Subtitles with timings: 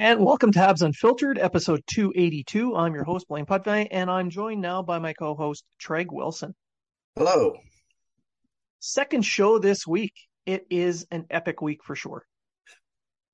[0.00, 2.74] And welcome to Habs Unfiltered, episode 282.
[2.74, 6.54] I'm your host, Blaine Putney, and I'm joined now by my co host, Treg Wilson.
[7.16, 7.58] Hello.
[8.78, 10.14] Second show this week.
[10.46, 12.24] It is an epic week for sure.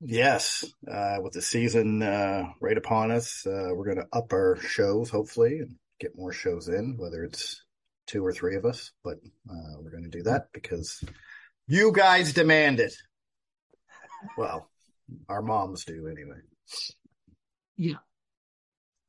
[0.01, 0.65] Yes.
[0.93, 5.09] Uh, with the season uh, right upon us, uh, we're going to up our shows,
[5.09, 7.63] hopefully, and get more shows in, whether it's
[8.09, 8.91] two or three of us.
[9.05, 11.01] But uh, we're going to do that because
[11.69, 12.95] you guys demand it.
[14.37, 14.69] Well,
[15.29, 16.41] our moms do anyway.
[17.77, 17.97] Yeah.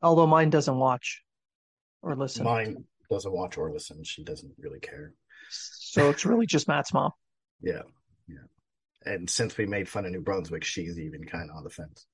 [0.01, 1.23] Although mine doesn't watch
[2.01, 2.43] or listen.
[2.43, 4.03] Mine doesn't watch or listen.
[4.03, 5.13] She doesn't really care.
[5.49, 7.11] So it's really just Matt's mom.
[7.59, 7.81] Yeah.
[8.27, 8.35] Yeah.
[9.03, 12.05] And since we made fun of New Brunswick, she's even kind of on the fence.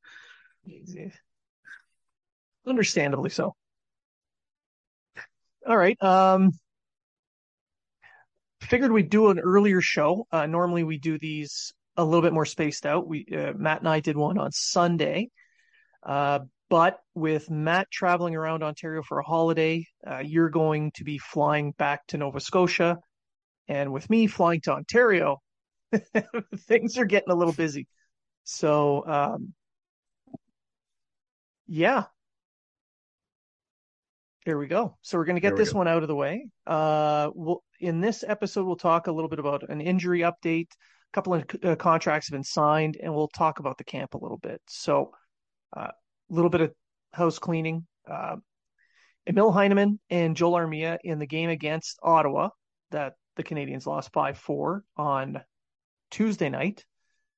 [2.66, 3.54] Understandably so.
[5.68, 6.02] All right.
[6.02, 6.52] Um,
[8.62, 10.28] figured we'd do an earlier show.
[10.32, 13.08] Uh, normally we do these a little bit more spaced out.
[13.08, 15.30] We uh, Matt and I did one on Sunday,
[16.04, 16.40] uh,
[16.70, 21.72] but with Matt traveling around Ontario for a holiday, uh, you're going to be flying
[21.74, 22.98] back to Nova Scotia,
[23.68, 25.42] and with me flying to Ontario,
[26.68, 27.88] things are getting a little busy.
[28.44, 29.54] So, um,
[31.68, 32.06] yeah.
[34.46, 34.98] There we go.
[35.02, 35.78] So we're going to get this go.
[35.80, 36.48] one out of the way.
[36.68, 40.68] Uh, we'll, in this episode, we'll talk a little bit about an injury update,
[41.14, 44.40] couple of uh, contracts have been signed, and we'll talk about the camp a little
[44.40, 44.62] bit.
[44.68, 45.12] So,
[45.76, 45.92] a uh,
[46.30, 46.74] little bit of
[47.14, 47.86] house cleaning.
[48.10, 48.38] Uh,
[49.28, 52.50] Emil Heineman and Joel Armia in the game against Ottawa
[52.92, 55.42] that the Canadiens lost 5 4 on
[56.12, 56.84] Tuesday night.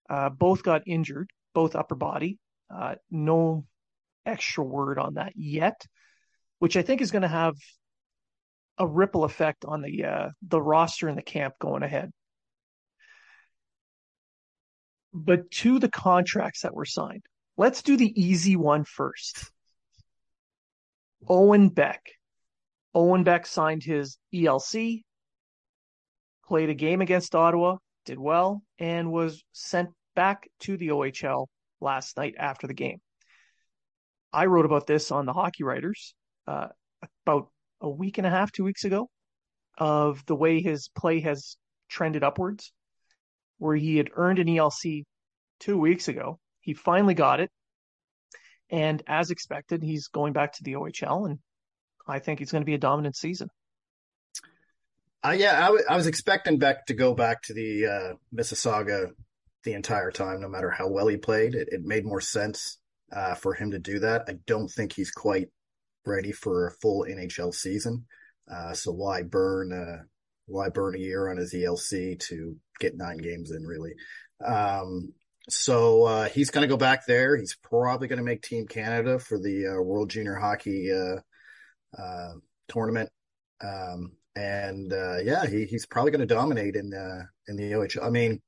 [0.10, 2.40] Uh, both got injured, both upper body.
[2.74, 3.66] Uh, no
[4.26, 5.86] extra word on that yet,
[6.60, 7.56] which I think is going to have
[8.78, 12.12] a ripple effect on the uh, the roster and the camp going ahead
[15.16, 17.24] but to the contracts that were signed.
[17.56, 19.50] Let's do the easy one first.
[21.28, 22.02] Owen Beck.
[22.94, 25.04] Owen Beck signed his ELC,
[26.46, 31.48] played a game against Ottawa, did well, and was sent back to the OHL
[31.80, 33.00] last night after the game.
[34.34, 36.14] I wrote about this on the Hockey Writers
[36.46, 36.68] uh,
[37.26, 37.50] about
[37.80, 39.10] a week and a half, two weeks ago,
[39.78, 41.56] of the way his play has
[41.90, 42.74] trended upwards
[43.58, 45.04] where he had earned an ELC
[45.60, 46.40] two weeks ago.
[46.62, 47.50] He finally got it.
[48.70, 51.40] And as expected, he's going back to the OHL, and
[52.08, 53.50] I think it's going to be a dominant season.
[55.24, 59.12] Uh, yeah, I, w- I was expecting Beck to go back to the uh, Mississauga
[59.64, 61.56] the entire time, no matter how well he played.
[61.56, 62.78] It, it made more sense
[63.12, 64.26] uh, for him to do that.
[64.28, 65.50] I don't think he's quite
[66.06, 68.06] ready for a full NHL season.
[68.52, 70.04] Uh, so why burn uh,
[70.48, 73.94] why burn a year on his ELC to get nine games in really.
[74.46, 75.14] Um,
[75.50, 77.38] so uh, he's going to go back there.
[77.38, 81.20] He's probably going to make Team Canada for the uh, World Junior Hockey uh,
[82.00, 82.34] uh
[82.68, 83.10] tournament.
[83.64, 88.04] Um, and uh, yeah, he, he's probably going to dominate in the in the OHL.
[88.04, 88.42] I mean,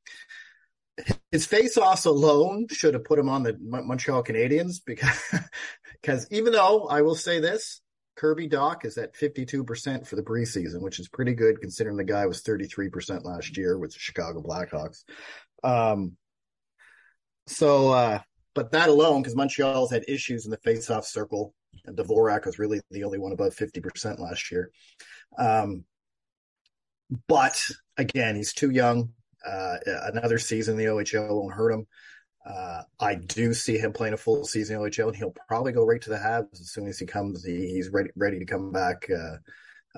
[1.31, 5.21] his face-offs alone should have put him on the Montreal Canadiens because
[6.01, 7.81] because even though I will say this,
[8.17, 12.25] Kirby Dach is at 52% for the preseason, which is pretty good considering the guy
[12.25, 15.03] was 33% last year with the Chicago Blackhawks.
[15.63, 16.17] Um,
[17.45, 18.19] so, uh,
[18.55, 21.53] but that alone, because Montreal's had issues in the face-off circle,
[21.85, 24.71] and Dvorak was really the only one above 50% last year.
[25.37, 25.85] Um,
[27.27, 27.63] but
[27.97, 29.13] again, he's too young.
[29.45, 31.87] Uh, another season in the OHL won't hurt him.
[32.47, 35.85] Uh, I do see him playing a full season in OHL, and he'll probably go
[35.85, 37.43] right to the Habs as soon as he comes.
[37.43, 39.37] He, he's ready ready to come back uh,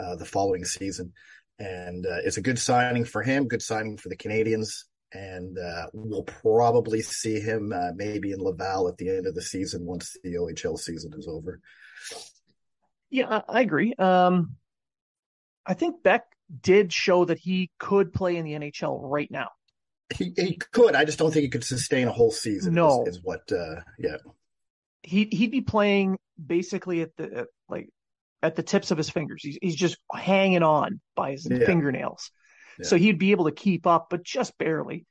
[0.01, 1.13] uh, the following season,
[1.59, 3.47] and uh, it's a good signing for him.
[3.47, 8.87] Good signing for the Canadiens, and uh, we'll probably see him uh, maybe in Laval
[8.87, 11.59] at the end of the season once the OHL season is over.
[13.11, 13.93] Yeah, I agree.
[13.93, 14.55] Um,
[15.65, 16.25] I think Beck
[16.61, 19.49] did show that he could play in the NHL right now.
[20.15, 20.95] He he could.
[20.95, 22.73] I just don't think he could sustain a whole season.
[22.73, 23.51] No, is, is what.
[23.51, 24.17] Uh, yeah,
[25.03, 27.89] he he'd be playing basically at the at, like
[28.41, 29.41] at the tips of his fingers.
[29.43, 31.65] He's he's just hanging on by his yeah.
[31.65, 32.31] fingernails.
[32.79, 32.87] Yeah.
[32.87, 35.05] So he'd be able to keep up, but just barely.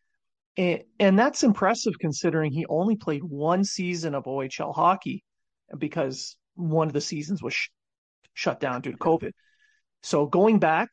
[0.57, 5.23] And, and that's impressive considering he only played one season of OHL hockey
[5.77, 7.69] because one of the seasons was sh-
[8.35, 9.33] shut down due to COVID.
[10.03, 10.89] So going back,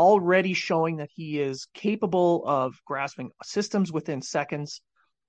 [0.00, 4.80] already showing that he is capable of grasping systems within seconds,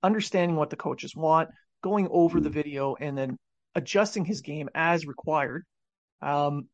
[0.02, 1.50] understanding what the coaches want,
[1.82, 3.36] going over the video, and then
[3.74, 5.64] adjusting his game as required.
[6.22, 6.68] Um,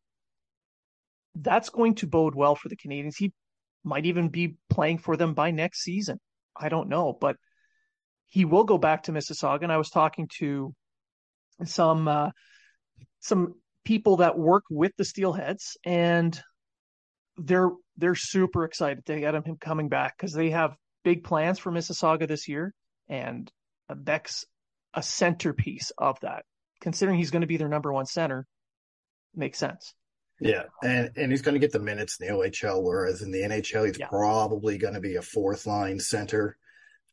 [1.35, 3.17] that's going to bode well for the Canadiens.
[3.19, 3.33] He
[3.83, 6.21] might even be playing for them by next season.
[6.57, 7.35] I don't know, but
[8.29, 9.65] he will go back to Mississauga.
[9.65, 10.73] And I was talking to
[11.65, 12.31] some uh,
[13.19, 13.55] some
[13.85, 16.41] people that work with the Steelheads, and
[17.37, 21.71] they're they're super excited to get him coming back because they have big plans for
[21.71, 22.73] Mississauga this year,
[23.09, 23.51] and
[23.95, 24.45] Beck's
[24.95, 26.45] a centerpiece of that.
[26.81, 28.47] Considering he's going to be their number one center,
[29.35, 29.95] makes sense.
[30.41, 33.41] Yeah, and and he's going to get the minutes in the OHL, whereas in the
[33.41, 34.07] NHL he's yeah.
[34.07, 36.57] probably going to be a fourth line center.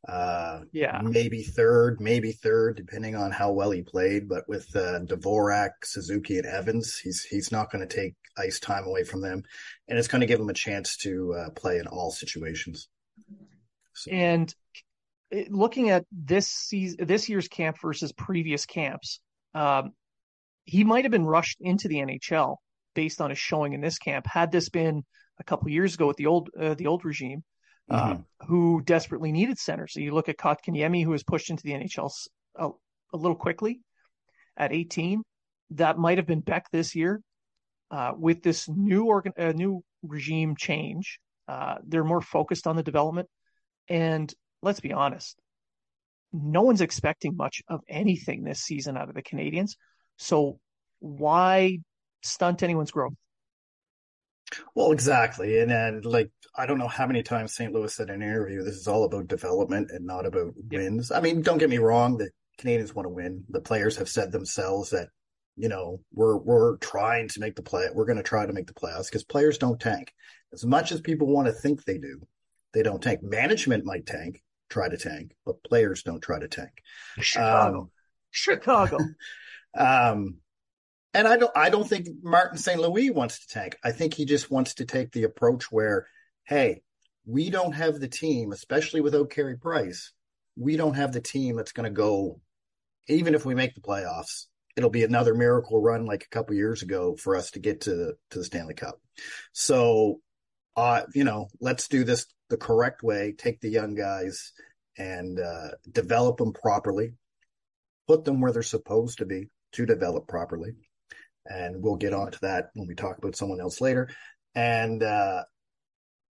[0.08, 4.30] Uh, yeah, maybe third, maybe third, depending on how well he played.
[4.30, 8.86] But with uh, Dvorak, Suzuki, and Evans, he's he's not going to take ice time
[8.86, 9.44] away from them,
[9.88, 12.88] and it's going to give him a chance to uh, play in all situations.
[13.94, 14.12] So.
[14.12, 14.54] And
[15.50, 19.20] looking at this season, this year's camp versus previous camps,
[19.54, 19.94] um,
[20.66, 22.58] he might have been rushed into the NHL
[22.94, 24.28] based on his showing in this camp.
[24.28, 25.04] Had this been
[25.40, 27.44] a couple years ago with the old uh, the old regime,
[27.90, 28.48] uh, mm-hmm.
[28.48, 29.88] who desperately needed center.
[29.88, 32.12] So you look at Kotkaniemi, who was pushed into the NHL
[32.56, 32.70] a,
[33.14, 33.82] a, little quickly
[34.58, 35.22] at 18.
[35.72, 37.22] That might have been Beck this year.
[37.92, 42.84] Uh, with this new organ, uh, new regime change, uh, they're more focused on the
[42.84, 43.30] development.
[43.88, 44.34] And
[44.64, 45.38] let's be honest,
[46.34, 49.76] no one's expecting much of anything this season out of the Canadiens.
[50.18, 50.60] So
[51.00, 51.80] why
[52.24, 53.14] stunt anyone's growth?
[54.76, 55.60] Well, exactly.
[55.60, 57.74] And then, like, I don't know how many times St.
[57.74, 61.12] Louis said in an interview, this is all about development and not about wins.
[61.12, 63.44] I mean, don't get me wrong, the Canadiens want to win.
[63.50, 65.10] The players have said themselves that,
[65.58, 67.88] you know, we're we're trying to make the play.
[67.94, 70.14] We're going to try to make the playoffs because players don't tank.
[70.54, 72.22] As much as people want to think they do,
[72.74, 73.24] they don't tank.
[73.24, 76.72] Management might tank, try to tank, but players don't try to tank.
[77.20, 77.80] Chicago.
[77.80, 77.92] Um,
[78.32, 78.98] Chicago.
[79.78, 80.38] um,
[81.16, 82.80] and I don't I don't think Martin St.
[82.80, 83.78] Louis wants to tank.
[83.84, 86.08] I think he just wants to take the approach where,
[86.44, 86.82] hey,
[87.26, 90.12] we don't have the team, especially without Carey Price,
[90.58, 92.42] we don't have the team that's going to go
[93.08, 94.48] even if we make the playoffs.
[94.76, 97.92] It'll be another miracle run like a couple years ago for us to get to
[97.92, 99.00] the to the Stanley Cup.
[99.54, 100.20] So
[100.76, 104.52] uh, you know, let's do this the correct way, take the young guys
[104.98, 107.14] and uh, develop them properly,
[108.06, 110.74] put them where they're supposed to be to develop properly
[111.46, 114.10] and we'll get on to that when we talk about someone else later.
[114.54, 115.44] And uh,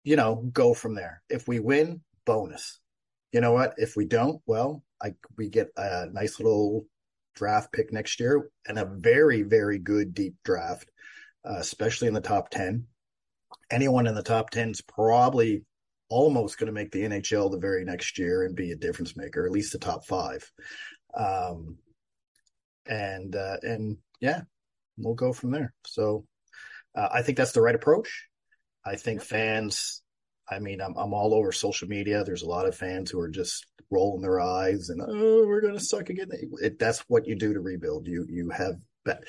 [0.03, 1.21] you know, go from there.
[1.29, 2.79] If we win, bonus.
[3.31, 3.73] You know what?
[3.77, 6.85] If we don't, well, I we get a nice little
[7.35, 10.89] draft pick next year and a very very good deep draft,
[11.47, 12.87] uh, especially in the top ten.
[13.69, 15.63] Anyone in the top ten is probably
[16.09, 19.45] almost going to make the NHL the very next year and be a difference maker,
[19.45, 20.49] at least the top five.
[21.15, 21.77] Um,
[22.85, 24.41] and uh, and yeah,
[24.97, 25.73] we'll go from there.
[25.85, 26.25] So
[26.95, 28.27] uh, I think that's the right approach.
[28.85, 30.01] I think fans,
[30.49, 32.23] I mean, I'm, I'm all over social media.
[32.23, 35.73] There's a lot of fans who are just rolling their eyes and, oh, we're going
[35.77, 36.29] to suck again.
[36.61, 38.07] It, that's what you do to rebuild.
[38.07, 39.23] You, you have bet.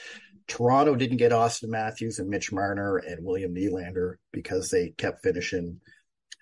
[0.47, 5.81] Toronto didn't get Auston Matthews and Mitch Marner and William Nylander because they kept finishing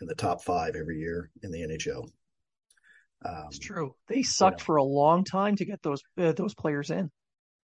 [0.00, 2.08] in the top five every year in the NHL.
[3.24, 3.94] Um, it's true.
[4.08, 4.66] They sucked you know.
[4.66, 7.10] for a long time to get those uh, those players in.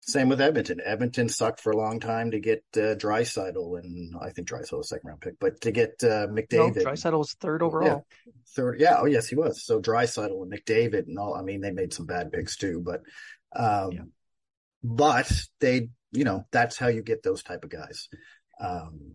[0.05, 0.81] Same with Edmonton.
[0.85, 4.87] Edmonton sucked for a long time to get uh, Draisaitl, and I think Draisaitl was
[4.87, 6.77] a second round pick, but to get uh, McDavid.
[6.77, 8.05] No, Draisaitl was third overall.
[8.27, 8.81] Yeah, third.
[8.81, 8.97] Yeah.
[8.99, 9.65] Oh, yes, he was.
[9.65, 11.37] So Draisaitl and McDavid and all.
[11.37, 13.03] I mean, they made some bad picks too, but,
[13.55, 14.01] um, yeah.
[14.83, 18.09] but they, you know, that's how you get those type of guys.
[18.61, 19.13] Um,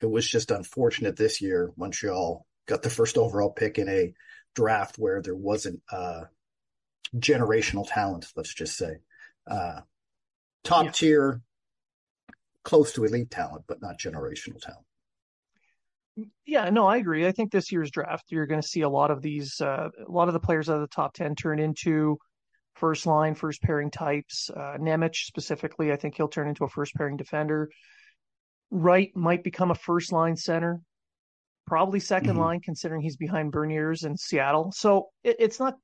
[0.00, 1.72] it was just unfortunate this year.
[1.76, 4.14] Montreal got the first overall pick in a
[4.54, 6.22] draft where there wasn't uh,
[7.16, 8.26] generational talent.
[8.36, 8.98] Let's just say
[9.50, 9.80] uh,
[10.64, 10.90] top yeah.
[10.92, 11.40] tier,
[12.64, 14.86] close to elite talent, but not generational talent.
[16.44, 17.26] Yeah, no, I agree.
[17.26, 20.10] I think this year's draft, you're going to see a lot of these, uh, a
[20.10, 22.18] lot of the players out of the top 10 turn into
[22.74, 24.50] first line, first pairing types.
[24.54, 27.70] Uh, Nemec specifically, I think he'll turn into a first pairing defender.
[28.70, 30.80] Wright might become a first line center,
[31.66, 32.38] probably 2nd mm-hmm.
[32.38, 34.72] line, considering he's behind Beniers in Seattle.
[34.74, 35.76] So it, it's not,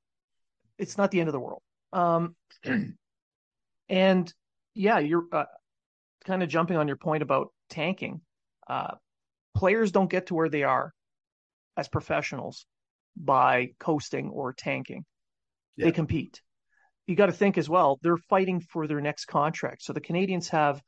[0.77, 1.61] it's not the end of the world.
[1.91, 2.35] Um,
[3.89, 4.33] and
[4.79, 5.43] yeah, you're uh,
[6.23, 8.21] kind of jumping on your point about tanking.
[8.65, 8.95] Uh,
[9.53, 10.93] players don't get to where they are
[11.75, 12.65] as professionals
[13.17, 15.03] by coasting or tanking.
[15.75, 15.87] Yeah.
[15.87, 16.41] They compete.
[17.07, 19.83] You got to think as well, they're fighting for their next contract.
[19.83, 20.81] So the Canadians have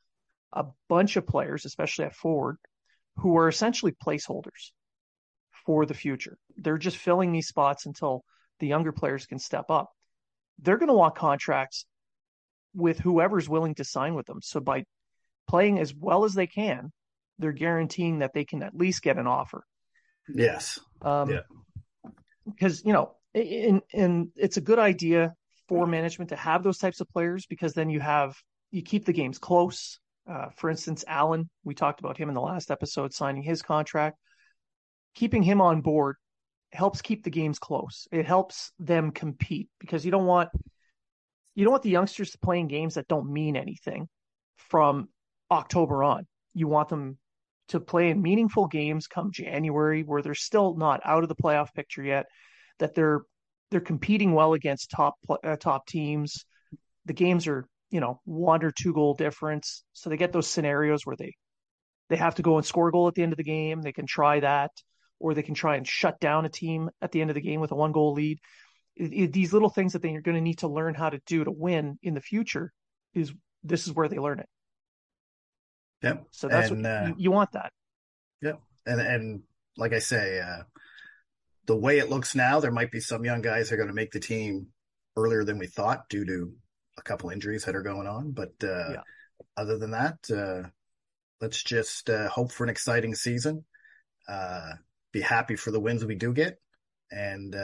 [0.54, 2.56] a bunch of players, especially at forward,
[3.16, 4.70] who are essentially placeholders
[5.66, 6.38] for the future.
[6.56, 8.24] They're just filling these spots until
[8.58, 9.90] the younger players can step up.
[10.60, 11.84] They're going to want contracts
[12.74, 14.40] with whoever's willing to sign with them.
[14.42, 14.84] So by
[15.48, 16.92] playing as well as they can,
[17.38, 19.64] they're guaranteeing that they can at least get an offer.
[20.28, 20.78] Yes.
[21.00, 21.40] Um, yeah.
[22.46, 25.34] Because you know, and and it's a good idea
[25.68, 28.36] for management to have those types of players because then you have
[28.70, 29.98] you keep the games close.
[30.28, 34.18] Uh, for instance, Allen, we talked about him in the last episode signing his contract.
[35.14, 36.16] Keeping him on board
[36.72, 38.06] helps keep the games close.
[38.10, 40.48] It helps them compete because you don't want
[41.54, 44.08] you don't want the youngsters to playing games that don't mean anything
[44.56, 45.08] from
[45.50, 46.26] October on.
[46.54, 47.18] You want them
[47.68, 51.72] to play in meaningful games come January where they're still not out of the playoff
[51.74, 52.26] picture yet,
[52.78, 53.22] that they're
[53.70, 56.44] they're competing well against top uh, top teams.
[57.06, 61.06] The games are you know one or two goal difference, so they get those scenarios
[61.06, 61.34] where they
[62.08, 63.80] they have to go and score a goal at the end of the game.
[63.82, 64.70] They can try that,
[65.18, 67.60] or they can try and shut down a team at the end of the game
[67.60, 68.38] with a one goal lead.
[68.96, 71.98] These little things that they're going to need to learn how to do to win
[72.02, 72.72] in the future
[73.14, 73.32] is
[73.64, 74.48] this is where they learn it.
[76.02, 76.24] Yep.
[76.30, 77.72] So that's and, what uh, you, you, want that.
[78.42, 78.60] Yep.
[78.86, 79.42] And and
[79.76, 80.64] like I say, uh,
[81.66, 83.94] the way it looks now, there might be some young guys that are going to
[83.94, 84.68] make the team
[85.16, 86.52] earlier than we thought due to
[86.98, 88.32] a couple injuries that are going on.
[88.32, 89.00] But uh, yeah.
[89.56, 90.68] other than that, uh,
[91.40, 93.64] let's just uh, hope for an exciting season.
[94.28, 94.72] Uh,
[95.12, 96.58] be happy for the wins we do get.
[97.12, 97.54] And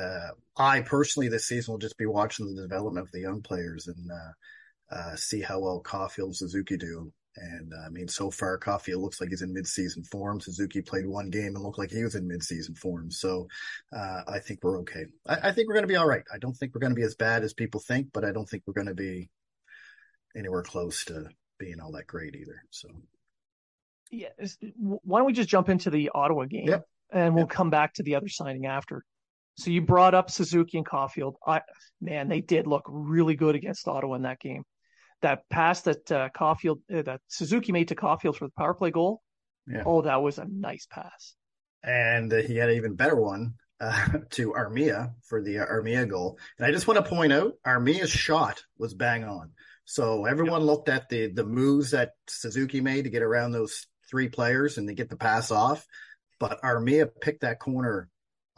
[0.56, 5.18] I personally, this season, will just be watching the development of the young players and
[5.18, 9.30] see how well Caufield Suzuki do and uh, I mean, so far, Caufield looks like
[9.30, 10.40] he's in midseason form.
[10.40, 13.10] Suzuki played one game and looked like he was in midseason form.
[13.10, 13.48] So
[13.94, 15.06] uh, I think we're okay.
[15.26, 16.24] I, I think we're going to be all right.
[16.32, 18.48] I don't think we're going to be as bad as people think, but I don't
[18.48, 19.30] think we're going to be
[20.36, 21.28] anywhere close to
[21.58, 22.62] being all that great either.
[22.70, 22.88] So,
[24.10, 24.28] yeah.
[24.76, 26.86] Why don't we just jump into the Ottawa game yep.
[27.12, 27.50] and we'll yep.
[27.50, 29.04] come back to the other signing after.
[29.58, 31.34] So you brought up Suzuki and Caufield.
[31.44, 31.62] I
[32.00, 34.62] man, they did look really good against Ottawa in that game
[35.22, 38.92] that pass that uh, Caufield uh, that Suzuki made to Caufield for the power play
[38.92, 39.20] goal.
[39.66, 39.82] Yeah.
[39.84, 41.34] Oh, that was a nice pass.
[41.82, 46.38] And uh, he had an even better one uh, to Armia for the Armia goal.
[46.56, 49.50] And I just want to point out Armia's shot was bang on.
[49.84, 50.66] So everyone yep.
[50.66, 54.86] looked at the the moves that Suzuki made to get around those three players and
[54.86, 55.84] to get the pass off,
[56.38, 58.08] but Armia picked that corner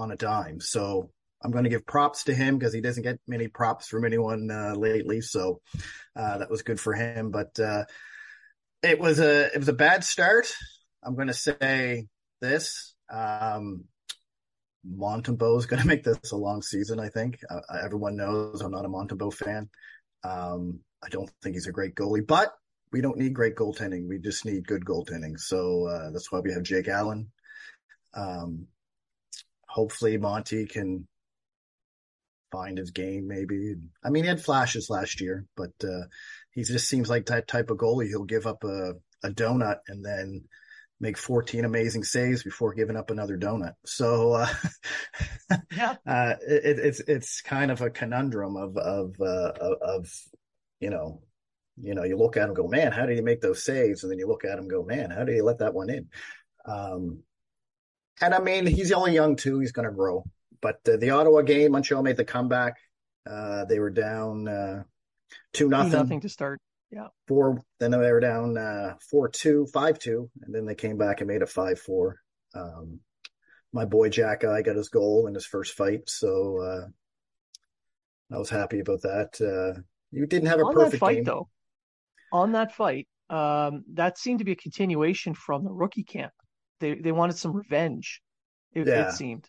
[0.00, 0.61] on a dime.
[0.61, 1.11] So
[1.42, 4.50] I'm going to give props to him because he doesn't get many props from anyone
[4.50, 5.21] uh, lately.
[5.21, 5.61] So
[6.16, 7.30] uh, that was good for him.
[7.30, 7.85] But uh,
[8.83, 10.52] it was a it was a bad start.
[11.02, 12.07] I'm going to say
[12.40, 12.95] this.
[13.11, 13.85] Um,
[14.87, 16.99] Montembeault is going to make this a long season.
[17.00, 19.69] I think uh, everyone knows I'm not a Montembeault fan.
[20.25, 22.52] Um, I don't think he's a great goalie, but
[22.92, 24.09] we don't need great goaltending.
[24.09, 25.38] We just need good goaltending.
[25.38, 27.30] So uh, that's why we have Jake Allen.
[28.14, 28.66] Um,
[29.71, 31.07] hopefully Monty can
[32.50, 33.75] find his game maybe.
[34.05, 36.07] I mean, he had flashes last year, but uh,
[36.53, 38.09] he just seems like that type of goalie.
[38.09, 40.43] He'll give up a, a donut and then
[40.99, 43.75] make 14 amazing saves before giving up another donut.
[43.87, 44.49] So, uh,
[45.73, 50.12] yeah, uh, it, it's, it's kind of a conundrum of, of, uh, of,
[50.81, 51.23] you know,
[51.81, 54.03] you know, you look at him go, man, how did he make those saves?
[54.03, 56.09] And then you look at him go, man, how did he let that one in?
[56.67, 57.23] Um,
[58.21, 59.61] and I mean, he's only young too.
[59.61, 60.25] He's going to grow
[60.61, 62.77] but uh, the Ottawa game, Montreal made the comeback.
[63.29, 64.83] Uh, they were down uh,
[65.53, 65.93] two nothing.
[65.93, 66.61] Nothing to start.
[66.91, 67.09] Yeah.
[67.29, 67.62] Four.
[67.79, 71.29] Then they were down uh, four two, five two, and then they came back and
[71.29, 72.17] made it five four.
[72.55, 73.00] Um,
[73.73, 78.81] my boy Xhekaj got his goal in his first fight, so uh, I was happy
[78.81, 79.41] about that.
[79.41, 81.49] Uh, you didn't have a On perfect fight, game though.
[82.33, 86.33] On that fight, um, that seemed to be a continuation from the rookie camp.
[86.81, 88.21] They they wanted some revenge.
[88.73, 89.09] It, yeah.
[89.09, 89.49] it seemed.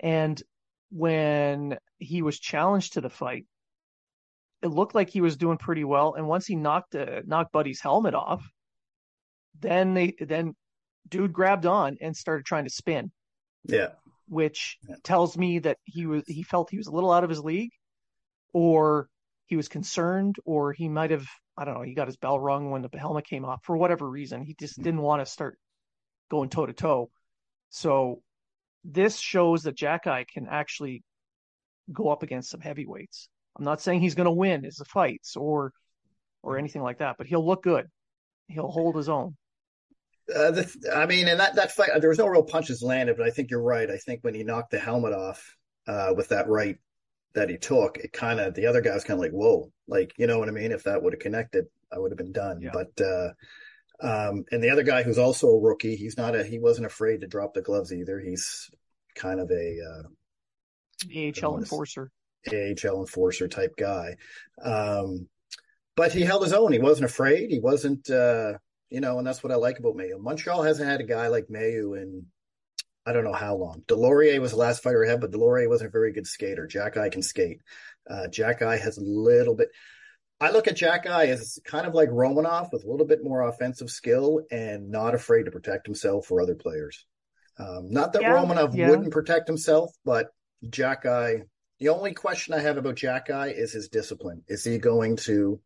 [0.00, 0.42] And
[0.90, 3.46] when he was challenged to the fight,
[4.62, 6.14] it looked like he was doing pretty well.
[6.14, 8.44] And once he knocked uh, knocked Buddy's helmet off,
[9.60, 10.54] then they then
[11.08, 13.10] dude grabbed on and started trying to spin.
[13.64, 13.90] Yeah.
[14.28, 14.96] Which yeah.
[15.02, 17.70] tells me that he was he felt he was a little out of his league,
[18.52, 19.08] or
[19.46, 22.70] he was concerned, or he might have I don't know he got his bell rung
[22.70, 24.42] when the helmet came off for whatever reason.
[24.42, 25.58] He just didn't want to start
[26.30, 27.10] going toe to toe.
[27.70, 28.22] So
[28.84, 31.02] this shows that Xhekaj can actually
[31.92, 33.28] go up against some heavyweights.
[33.56, 35.72] I'm not saying he's going to win his fights or
[36.42, 37.86] or anything like that, but he'll look good.
[38.48, 39.36] He'll hold his own.
[40.34, 43.26] Uh, the, I mean, and that that fight, there was no real punches landed, but
[43.26, 43.90] I think you're right.
[43.90, 45.56] I think when he knocked the helmet off
[45.86, 46.76] uh, with that right
[47.34, 50.12] that he took, it kind of the other guy was kind of like, "Whoa!" Like,
[50.18, 50.72] you know what I mean?
[50.72, 52.60] If that would have connected, I would have been done.
[52.60, 52.70] Yeah.
[52.72, 53.30] But uh,
[54.00, 57.20] um, and the other guy who's also a rookie, he's not a he wasn't afraid
[57.20, 58.20] to drop the gloves either.
[58.20, 58.70] He's
[59.14, 62.10] kind of a uh, AHL enforcer.
[62.48, 64.16] AHL enforcer type guy.
[64.62, 65.28] Um,
[65.96, 66.72] but he held his own.
[66.72, 67.50] He wasn't afraid.
[67.50, 68.54] He wasn't, uh,
[68.90, 70.20] you know, and that's what I like about Mayu.
[70.20, 72.26] Montreal hasn't had a guy like Mayu in
[73.06, 73.84] I don't know how long.
[73.86, 76.66] Deslauriers was the last fighter I had, but Deslauriers wasn't a very good skater.
[76.66, 77.60] Xhekaj can skate.
[78.10, 79.68] Uh, Xhekaj has a little bit.
[80.40, 83.90] I look at Xhekaj as kind of like Romanov with a little bit more offensive
[83.90, 87.06] skill and not afraid to protect himself or other players.
[87.58, 88.90] Um, not that yeah, Romanov yeah.
[88.90, 90.28] wouldn't protect himself, but
[90.64, 91.42] Xhekaj.
[91.78, 94.42] The only question I have about Xhekaj is his discipline.
[94.48, 95.60] Is he going to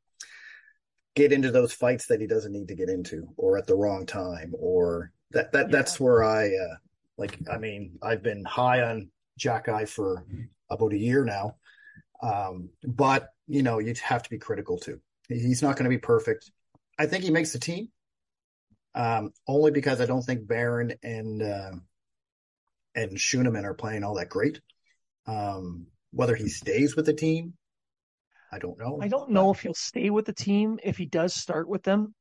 [1.16, 4.06] get into those fights that he doesn't need to get into, or at the wrong
[4.06, 5.72] time, or that that yeah.
[5.72, 6.76] that's where I uh,
[7.16, 7.38] like.
[7.50, 9.10] I mean, I've been high on
[9.40, 10.24] Xhekaj for
[10.68, 11.56] about a year now,
[12.22, 15.00] um, but you know, you have to be critical too.
[15.28, 16.50] He's not going to be perfect.
[16.98, 17.88] I think he makes the team
[18.94, 21.72] um, only because I don't think Barron and uh,
[22.94, 24.60] and Schueneman are playing all that great.
[25.26, 27.54] Um, whether he stays with the team,
[28.52, 29.00] I don't know.
[29.02, 30.78] I don't know if he'll stay with the team.
[30.82, 32.14] If he does start with them,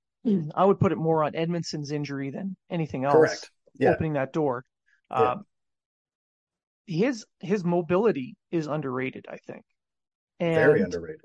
[0.55, 3.13] I would put it more on Edmundson's injury than anything else.
[3.13, 3.51] Correct.
[3.79, 3.91] Yeah.
[3.91, 4.65] Opening that door.
[5.11, 5.31] Yeah.
[5.31, 5.45] Um,
[6.85, 9.63] his his mobility is underrated, I think.
[10.39, 11.21] And Very underrated.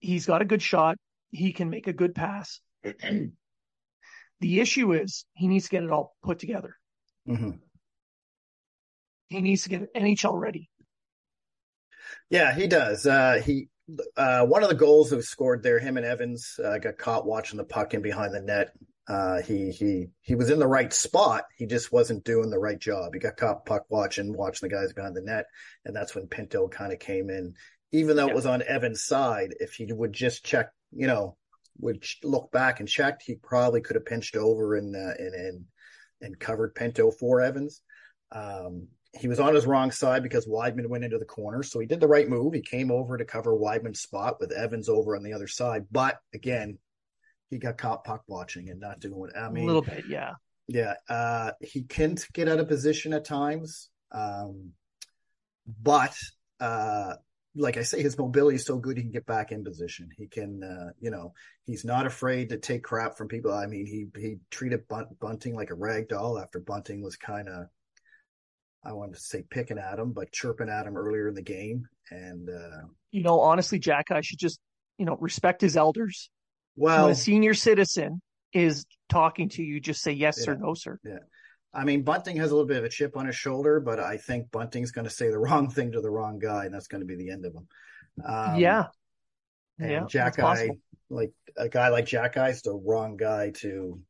[0.00, 0.96] He's got a good shot.
[1.30, 2.60] He can make a good pass.
[4.42, 6.76] The issue is he needs to get it all put together.
[7.28, 7.50] Mm-hmm.
[9.28, 10.68] He needs to get NHL ready.
[12.28, 13.06] Yeah, he does.
[13.06, 13.68] Uh, he
[14.16, 17.24] uh, one of the goals that was scored there, him and Evans uh, got caught
[17.24, 18.72] watching the puck in behind the net.
[19.06, 21.44] Uh, he he he was in the right spot.
[21.56, 23.14] He just wasn't doing the right job.
[23.14, 25.46] He got caught puck watching, watching the guys behind the net,
[25.84, 27.54] and that's when Pinto kind of came in.
[27.92, 28.32] Even though yeah.
[28.32, 31.36] it was on Evans' side, if he would just check, you know,
[31.78, 35.64] would look back and checked, he probably could have pinched over and uh, and, and
[36.20, 37.82] and covered Pinto for Evans.
[38.30, 41.86] Um, he was on his wrong side because Wideman went into the corner, so he
[41.86, 42.54] did the right move.
[42.54, 45.86] He came over to cover Wideman's spot with Evans over on the other side.
[45.90, 46.78] But again,
[47.50, 49.64] he got caught puck watching and not doing what I mean.
[49.64, 50.32] A little bit, yeah,
[50.66, 50.94] yeah.
[51.08, 54.70] Uh, he can get out of position at times, um,
[55.82, 56.16] but
[56.58, 57.14] uh,
[57.54, 60.08] like I say, his mobility is so good he can get back in position.
[60.16, 61.34] He can, uh, you know,
[61.64, 63.52] he's not afraid to take crap from people.
[63.52, 67.48] I mean, he he treated Bunt, Bunting like a rag doll after Bunting was kind
[67.48, 67.66] of,
[68.84, 71.86] I wanted to say picking at him, but chirping at him earlier in the game.
[72.10, 74.58] And uh, you know, honestly, Xhekaj should just
[74.98, 76.30] you know respect his elders.
[76.76, 78.22] Well, when a senior citizen
[78.54, 80.98] is talking to you, just say yes yeah, or no, sir.
[81.04, 81.18] Yeah.
[81.74, 84.18] I mean, Bunting has a little bit of a chip on his shoulder, but I
[84.18, 87.00] think Bunting's going to say the wrong thing to the wrong guy, and that's going
[87.00, 87.66] to be the end of him.
[88.24, 88.86] Um, yeah.
[89.78, 94.00] And yeah, Xhekaj, like a guy like Xhekaj, is the wrong guy to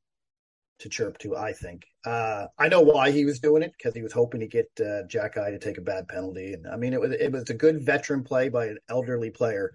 [0.80, 1.36] to chirp to.
[1.36, 1.86] I think.
[2.04, 5.06] Uh, I know why he was doing it because he was hoping to get uh,
[5.06, 7.86] Xhekaj to take a bad penalty, and I mean, it was it was a good
[7.86, 9.72] veteran play by an elderly player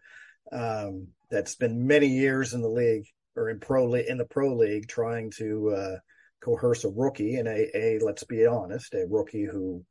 [0.51, 4.87] um, that's been many years in the league or in pro in the pro league
[4.87, 5.69] trying to.
[5.69, 5.97] Uh,
[6.41, 9.83] coerce a rookie and a, a let's be honest, a rookie who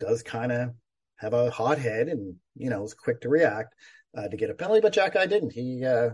[0.00, 0.70] does kind of
[1.16, 3.74] have a hot head and you know is quick to react
[4.16, 4.80] uh, to get a penalty.
[4.80, 5.52] But Xhekaj didn't.
[5.52, 6.10] He, uh,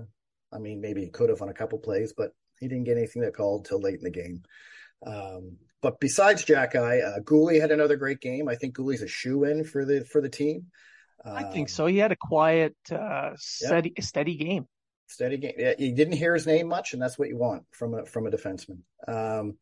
[0.52, 3.22] I mean, maybe he could have on a couple plays, but he didn't get anything
[3.22, 4.42] that called till late in the game.
[5.06, 8.48] Um, but besides Xhekaj, uh, Guhle had another great game.
[8.48, 10.66] I think Guhle's a shoe in for the for the team.
[11.24, 11.86] Um, I think so.
[11.86, 14.02] He had a quiet, uh, steady, yeah.
[14.02, 14.66] steady game
[15.10, 15.54] steady game.
[15.58, 18.26] Yeah, you didn't hear his name much, and that's what you want from a from
[18.26, 18.78] a defenseman.
[19.06, 19.56] Um,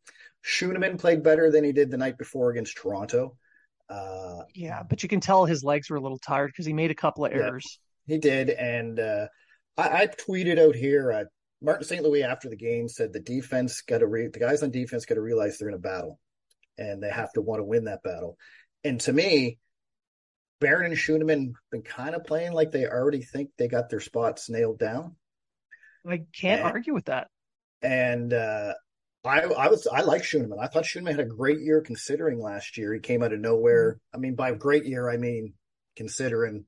[0.45, 3.37] Schueneman played better than he did the night before against Toronto.
[3.89, 6.91] Uh, yeah, but you can tell his legs were a little tired because he made
[6.91, 7.79] a couple of errors.
[8.05, 9.27] Yeah, he did, and uh,
[9.77, 11.11] I, I, tweeted out here.
[11.11, 11.23] Uh,
[11.61, 12.03] Martin St.
[12.03, 15.15] Louis after the game said the defense got to re- the guys on defense got
[15.15, 16.19] to realize they're in a battle,
[16.77, 18.37] and they have to want to win that battle.
[18.83, 19.57] And to me,
[20.59, 24.49] Barron and Schueneman been kind of playing like they already think they got their spots
[24.49, 25.15] nailed down.
[26.07, 27.27] I can't and, argue with that.
[27.81, 28.73] And uh,
[29.25, 30.59] I, I was I like Schueneman.
[30.61, 32.93] I thought Schueneman had a great year considering last year.
[32.93, 33.93] He came out of nowhere.
[33.93, 34.17] Mm-hmm.
[34.17, 35.53] I mean, by great year, I mean
[35.95, 36.65] considering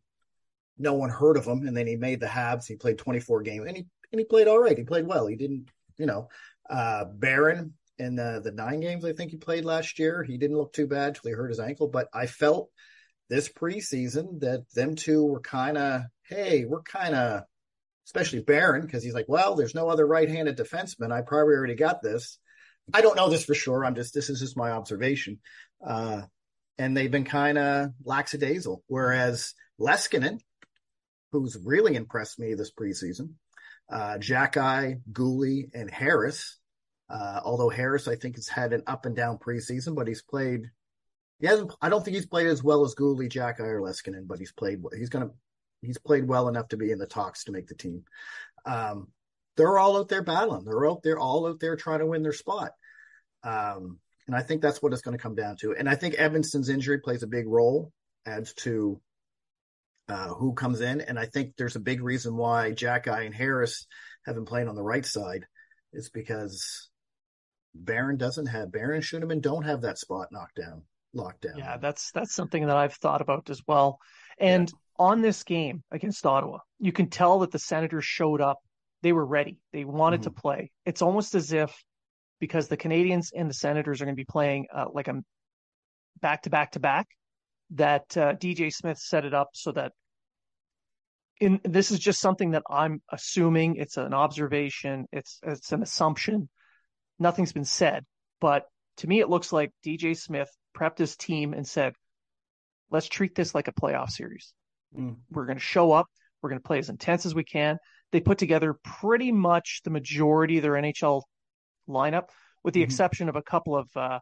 [0.77, 2.67] no one heard of him, and then he made the Habs.
[2.67, 4.77] He played 24 games, and he and he played all right.
[4.77, 5.27] He played well.
[5.27, 6.29] He didn't, you know,
[6.69, 10.23] uh, Barron in the, the nine games I think he played last year.
[10.23, 11.87] He didn't look too bad till he hurt his ankle.
[11.87, 12.69] But I felt
[13.29, 17.43] this preseason that them two were kind of, hey, we're kind of,
[18.05, 21.11] especially Barron, because he's like, well, there's no other right-handed defenseman.
[21.11, 22.39] I probably already got this.
[22.93, 23.85] I don't know this for sure.
[23.85, 25.39] I'm just this is just my observation.
[25.85, 26.23] Uh,
[26.77, 28.83] and they've been kind of lackadaisical.
[28.87, 30.39] Whereas Leskinen,
[31.31, 33.33] who's really impressed me this preseason,
[33.89, 36.57] uh, Xhekaj, Guhle, and Harris.
[37.09, 40.71] Uh, although Harris, I think, has had an up and down preseason, but he's played.
[41.39, 41.73] He hasn't.
[41.81, 44.79] I don't think he's played as well as Guhle, Xhekaj, or Leskinen, but he's played.
[44.97, 45.31] He's gonna.
[45.81, 48.03] He's played well enough to be in the talks to make the team.
[48.65, 49.07] Um,
[49.57, 50.65] they're all out there battling.
[50.65, 52.71] They're out there, all out there trying to win their spot.
[53.43, 55.75] Um, and I think that's what it's going to come down to.
[55.75, 57.91] And I think Edmundson's injury plays a big role,
[58.25, 59.01] adds to
[60.07, 61.01] uh, who comes in.
[61.01, 63.87] And I think there's a big reason why Xhekaj and Harris
[64.25, 65.45] have been playing on the right side
[65.93, 66.89] is because
[67.73, 71.57] Barron doesn't have Barron Schueneman don't have that spot knocked down, locked down.
[71.57, 73.99] Yeah, that's that's something that I've thought about as well.
[74.39, 74.75] And yeah.
[75.01, 78.59] On this game against Ottawa, you can tell that the Senators showed up.
[79.01, 79.57] They were ready.
[79.73, 80.35] They wanted mm-hmm.
[80.35, 80.71] to play.
[80.85, 81.75] It's almost as if
[82.39, 85.23] because the Canadiens and the Senators are going to be playing uh, like a
[86.21, 87.07] back to back to back,
[87.71, 89.93] that uh, DJ Smith set it up so that
[91.39, 93.77] in this is just something that I'm assuming.
[93.77, 95.07] It's an observation.
[95.11, 96.47] It's it's an assumption.
[97.17, 98.05] Nothing's been said,
[98.39, 101.95] but to me, it looks like DJ Smith prepped his team and said,
[102.91, 104.53] "Let's treat this like a playoff series.
[104.97, 105.17] Mm.
[105.30, 106.08] We're going to show up.
[106.41, 107.77] We're going to play as intense as we can."
[108.12, 111.23] They put together pretty much the majority of their NHL
[111.88, 112.30] lineup,
[112.63, 112.86] with the mm-hmm.
[112.86, 114.19] exception of a couple of uh,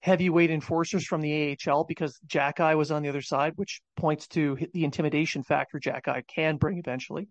[0.00, 4.58] heavyweight enforcers from the AHL because Xhekaj was on the other side, which points to
[4.72, 7.28] the intimidation factor Xhekaj can bring eventually.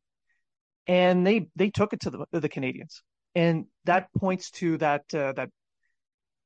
[0.87, 3.01] And they they took it to the the Canadiens,
[3.35, 5.49] and that points to that uh, that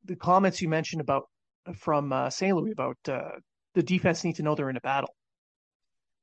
[0.06, 1.30] the comments you mentioned about
[1.78, 2.56] from uh, St.
[2.56, 3.32] Louis about uh,
[3.74, 5.16] the defense need to know they're in a battle.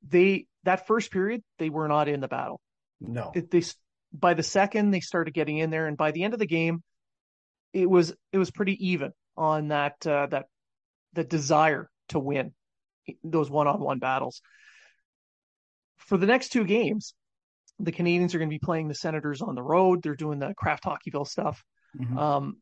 [0.09, 2.61] They that first period they were not in the battle.
[3.01, 3.63] No, it, they
[4.13, 6.83] by the second they started getting in there, and by the end of the game,
[7.73, 10.47] it was it was pretty even on that uh, that
[11.13, 12.53] the desire to win
[13.25, 14.43] those one-on-one battles.
[15.97, 17.15] For the next two games,
[17.79, 20.03] the Canadiens are going to be playing the Senators on the road.
[20.03, 21.63] They're doing the Kraft Hockeyville stuff.
[21.99, 22.19] Mm-hmm.
[22.19, 22.57] Um,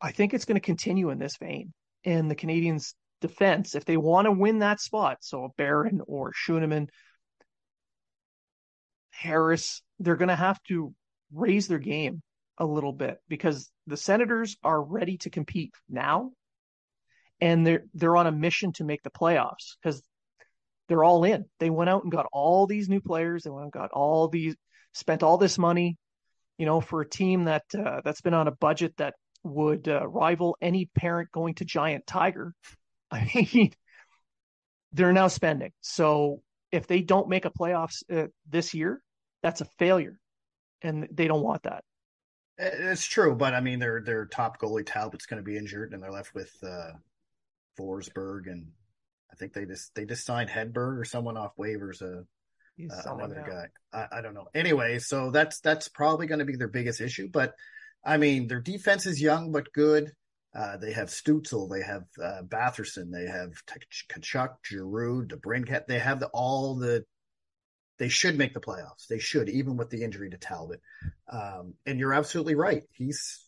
[0.00, 1.72] I think it's going to continue in this vein.
[2.04, 6.88] And the Canadiens' defense, if they want to win that spot, so Barron or Schueneman,
[9.10, 10.94] Harris, they're going to have to
[11.32, 12.22] raise their game
[12.58, 16.32] a little bit because the Senators are ready to compete now,
[17.40, 20.02] and they're they're on a mission to make the playoffs because
[20.88, 21.44] they're all in.
[21.60, 23.42] They went out and got all these new players.
[23.42, 24.54] They went and got all these,
[24.92, 25.96] spent all this money,
[26.58, 30.06] you know, for a team that uh, that's been on a budget that would uh,
[30.06, 32.54] rival any parent going to Giant Tiger.
[33.14, 33.72] I mean,
[34.92, 35.72] they're now spending.
[35.80, 39.02] So if they don't make a playoffs uh, this year,
[39.42, 40.18] that's a failure,
[40.82, 41.84] and they don't want that.
[42.56, 46.02] It's true, but I mean, their their top goalie Talbot's going to be injured, and
[46.02, 46.92] they're left with uh,
[47.78, 48.68] Forsberg, and
[49.32, 52.00] I think they just they just signed Hedberg or someone off waivers.
[52.00, 52.22] Uh,
[52.90, 53.44] uh another
[53.92, 53.98] guy.
[53.98, 54.46] I, I, don't know.
[54.54, 57.28] Anyway, so that's that's probably going to be their biggest issue.
[57.28, 57.54] But
[58.04, 60.12] I mean, their defense is young but good.
[60.54, 65.86] Uh, they have Stützle, they have uh, Batherson, they have Tkachuk, Giroux, DeBrincat.
[65.86, 67.04] They have the, all the
[67.98, 69.06] they should make the playoffs.
[69.08, 70.80] They should, even with the injury to Talbot.
[71.30, 72.82] Um, and you're absolutely right.
[72.92, 73.44] He's,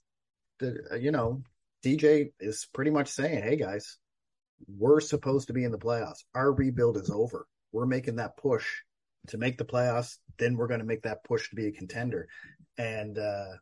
[0.61, 1.43] the, you know,
[1.85, 3.99] DJ is pretty much saying, "Hey guys,
[4.67, 6.25] we're supposed to be in the playoffs.
[6.35, 7.47] Our rebuild is over.
[7.73, 8.67] We're making that push
[9.29, 10.17] to make the playoffs.
[10.39, 12.29] Then we're going to make that push to be a contender."
[12.79, 13.57] And uh,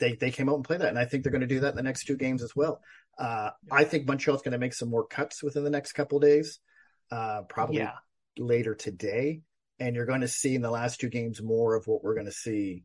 [0.00, 1.70] they they came out and played that, and I think they're going to do that
[1.70, 2.80] in the next two games as well.
[3.18, 6.58] Uh, I think Montreal's going to make some more cuts within the next couple days,
[7.12, 7.92] uh, probably yeah.
[8.38, 9.42] later today
[9.80, 12.26] and you're going to see in the last two games more of what we're going
[12.26, 12.84] to see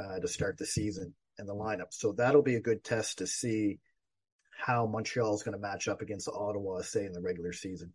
[0.00, 1.92] uh, to start the season in the lineup.
[1.92, 3.78] So that'll be a good test to see
[4.50, 7.92] how Montreal is going to match up against Ottawa, say in the regular season.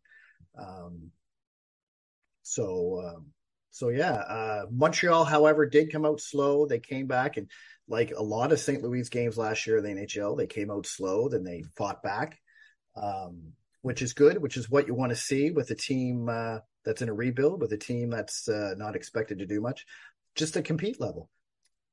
[0.58, 1.12] Um,
[2.44, 3.26] so, um,
[3.72, 6.66] so yeah, uh, Montreal, however, did come out slow.
[6.66, 7.50] They came back and
[7.88, 8.84] like a lot of St.
[8.84, 12.40] Louis games last year in the NHL, they came out slow, then they fought back.
[12.96, 16.60] Um, which is good, which is what you want to see with a team uh,
[16.84, 19.86] that's in a rebuild, with a team that's uh, not expected to do much,
[20.36, 21.30] just a compete level.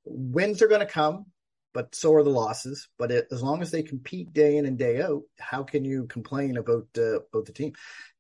[0.05, 1.27] Wins are going to come,
[1.73, 2.89] but so are the losses.
[2.99, 6.07] But it, as long as they compete day in and day out, how can you
[6.07, 7.73] complain about uh, about the team?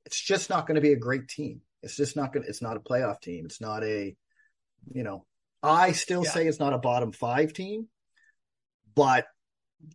[0.04, 1.62] It's just not going to be a great team.
[1.86, 2.46] It's just not gonna.
[2.48, 3.44] It's not a playoff team.
[3.46, 4.16] It's not a,
[4.92, 5.24] you know,
[5.62, 6.30] I still yeah.
[6.30, 7.86] say it's not a bottom five team,
[8.96, 9.26] but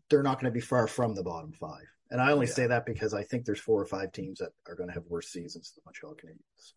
[0.10, 1.86] they're not going to be far from the bottom five.
[2.10, 2.54] And I only yeah.
[2.54, 5.04] say that because I think there's four or five teams that are going to have
[5.08, 6.74] worse seasons than the Montreal Canadiens.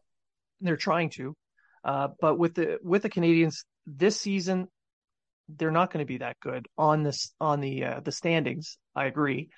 [0.60, 1.36] They're trying to,
[1.84, 4.66] uh, but with the with the Canadiens this season,
[5.48, 8.78] they're not going to be that good on this on the uh, the standings.
[8.96, 9.50] I agree.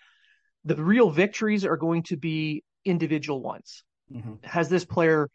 [0.64, 3.84] The real victories are going to be individual ones.
[4.12, 4.34] Mm-hmm.
[4.44, 5.28] Has this player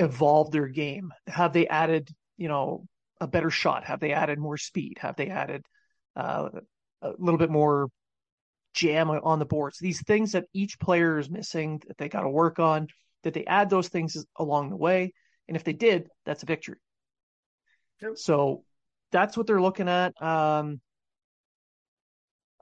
[0.00, 1.12] evolved their game?
[1.28, 2.86] Have they added, you know,
[3.20, 3.84] a better shot?
[3.84, 4.98] Have they added more speed?
[5.00, 5.62] Have they added
[6.16, 6.48] uh,
[7.02, 7.88] a little bit more
[8.74, 9.78] jam on the boards.
[9.78, 12.86] These things that each player is missing that they got to work on,
[13.22, 15.12] that they add those things along the way.
[15.48, 16.78] And if they did, that's a victory.
[18.00, 18.12] Yep.
[18.16, 18.64] So
[19.12, 20.20] that's what they're looking at.
[20.22, 20.80] Um,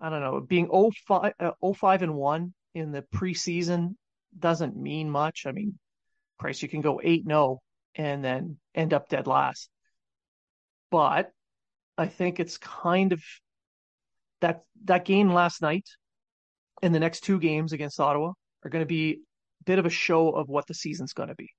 [0.00, 3.94] I don't know, being 05, uh, 05 and 1 in the preseason
[4.38, 5.44] doesn't mean much.
[5.46, 5.78] I mean,
[6.38, 7.60] Christ, you can go 8 0
[7.94, 9.68] and then end up dead last.
[10.90, 11.30] But
[11.96, 13.22] I think it's kind of
[14.40, 15.88] that that game last night
[16.82, 18.32] and the next two games against Ottawa
[18.64, 21.34] are going to be a bit of a show of what the season's going to
[21.34, 21.50] be.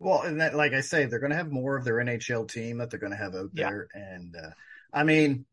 [0.00, 2.78] Well, and that, like I say, they're going to have more of their NHL team
[2.78, 3.88] that they're going to have out there.
[3.94, 4.00] Yeah.
[4.00, 4.50] And uh,
[4.92, 5.44] I mean,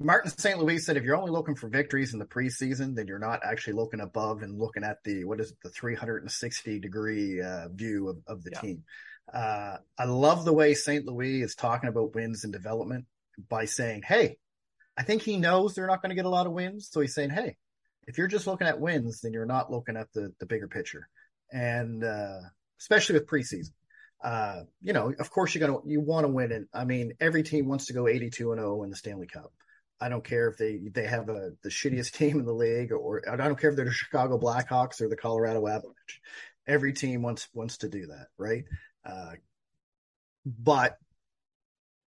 [0.00, 0.58] Martin St.
[0.58, 3.72] Louis said if you're only looking for victories in the preseason, then you're not actually
[3.72, 8.18] looking above and looking at the what is it, the 360 degree uh, view of,
[8.26, 8.60] of the yeah.
[8.60, 8.84] team.
[9.32, 11.04] Uh, I love the way St.
[11.04, 13.06] Louis is talking about wins and development
[13.48, 14.38] by saying, Hey,
[14.96, 16.88] I think he knows they're not going to get a lot of wins.
[16.90, 17.56] So he's saying, Hey,
[18.06, 21.08] if you're just looking at wins, then you're not looking at the, the bigger picture.
[21.52, 22.38] And, uh,
[22.80, 23.72] especially with preseason,
[24.22, 26.68] uh, you know, of course you're going to, you want to win it.
[26.72, 29.52] I mean, every team wants to go 82 and 0 in the Stanley Cup.
[30.00, 33.22] I don't care if they, they have a, the shittiest team in the league or
[33.30, 36.20] I don't care if they're the Chicago Blackhawks or the Colorado Avalanche.
[36.66, 38.26] Every team wants, wants to do that.
[38.36, 38.64] Right.
[39.04, 39.32] Uh,
[40.44, 40.98] but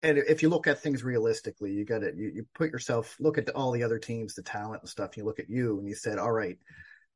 [0.03, 3.37] and if you look at things realistically, you got to you, you put yourself look
[3.37, 5.11] at all the other teams, the talent and stuff.
[5.11, 6.57] And you look at you and you said, all right,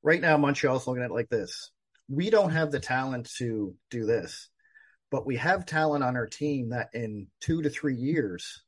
[0.02, 1.72] right now Montreal's looking at it like this.
[2.08, 4.50] We don't have the talent to do this,
[5.12, 8.64] but we have talent on our team that in two to three years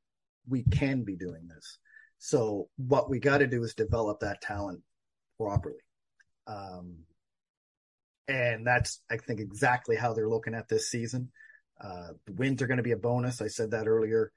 [0.50, 1.78] we can be doing this.
[2.20, 4.82] So what we got to do is develop that talent
[5.38, 5.78] properly.
[6.48, 6.98] Um,
[8.28, 11.32] and that's I think exactly how they're looking at this season.
[11.82, 13.42] Uh, the wins are going to be a bonus.
[13.42, 14.32] I said that earlier.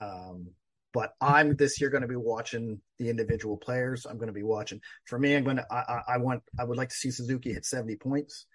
[0.00, 0.48] Um,
[0.92, 4.04] but I'm this year going to be watching the individual players.
[4.04, 4.80] I'm going to be watching.
[5.06, 5.66] For me, I'm going to.
[5.70, 6.42] I, I, want.
[6.58, 8.46] I would like to see Suzuki hit 70 points.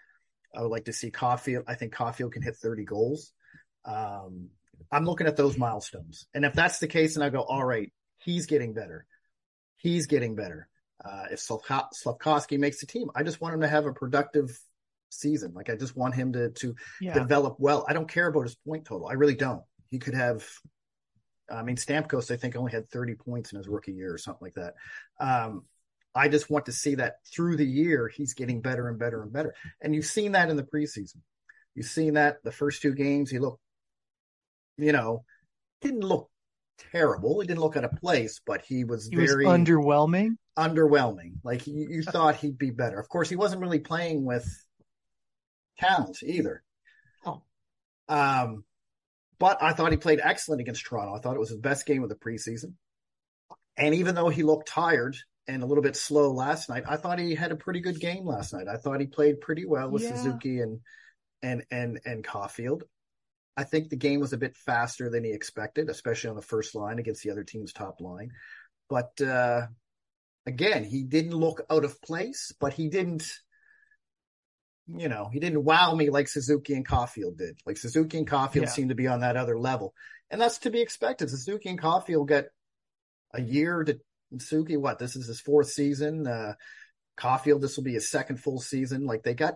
[0.55, 1.63] I would like to see Caufield.
[1.67, 3.33] I think Caufield can hit 30 goals.
[3.85, 4.49] Um,
[4.91, 7.91] I'm looking at those milestones, and if that's the case, and I go, all right,
[8.27, 9.05] he's getting better.
[9.77, 10.67] He's getting better.
[11.03, 14.59] Uh, if Slafkovsky makes the team, I just want him to have a productive
[15.09, 15.53] season.
[15.53, 17.13] Like I just want him to to yeah.
[17.13, 17.85] develop well.
[17.87, 19.07] I don't care about his point total.
[19.07, 19.63] I really don't.
[19.89, 20.45] He could have.
[21.49, 24.45] I mean, Stamkos, I think, only had 30 points in his rookie year or something
[24.45, 24.73] like that.
[25.17, 25.63] Um,
[26.13, 29.31] I just want to see that through the year, he's getting better and better and
[29.31, 29.55] better.
[29.81, 31.21] And you've seen that in the preseason.
[31.73, 33.31] You've seen that the first two games.
[33.31, 33.61] He looked,
[34.77, 35.23] you know,
[35.79, 36.29] didn't look
[36.91, 37.39] terrible.
[37.39, 40.37] He didn't look out of place, but he was he very was underwhelming.
[40.57, 41.33] Underwhelming.
[41.43, 42.99] Like you, you thought he'd be better.
[42.99, 44.47] Of course, he wasn't really playing with
[45.79, 46.63] talent either.
[47.25, 47.41] Oh.
[48.09, 48.63] Um,
[49.39, 51.13] but I thought he played excellent against Toronto.
[51.13, 52.73] I thought it was his best game of the preseason.
[53.77, 55.15] And even though he looked tired
[55.47, 58.25] and a little bit slow last night, I thought he had a pretty good game
[58.25, 58.67] last night.
[58.67, 60.15] I thought he played pretty well with yeah.
[60.15, 60.79] Suzuki and
[61.43, 62.81] and and and Caufield.
[63.57, 66.75] I think the game was a bit faster than he expected, especially on the first
[66.75, 68.31] line against the other team's top line.
[68.87, 69.65] But uh,
[70.45, 73.27] again, he didn't look out of place, but he didn't
[74.87, 77.59] you know, he didn't wow me like Suzuki and Caufield did.
[77.65, 78.67] Like Suzuki and Caufield yeah.
[78.67, 79.93] seemed to be on that other level.
[80.29, 81.29] And that's to be expected.
[81.29, 82.47] Suzuki and Caufield get
[83.33, 83.99] a year to
[84.39, 84.99] Suzuki, what?
[84.99, 86.25] This is his fourth season.
[86.25, 86.53] Uh,
[87.17, 89.05] Caufield, this will be his second full season.
[89.05, 89.55] Like they got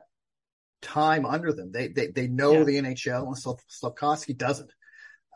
[0.82, 1.72] time under them.
[1.72, 2.64] They they they know yeah.
[2.64, 4.72] the NHL and Slav- Slafkovsky doesn't.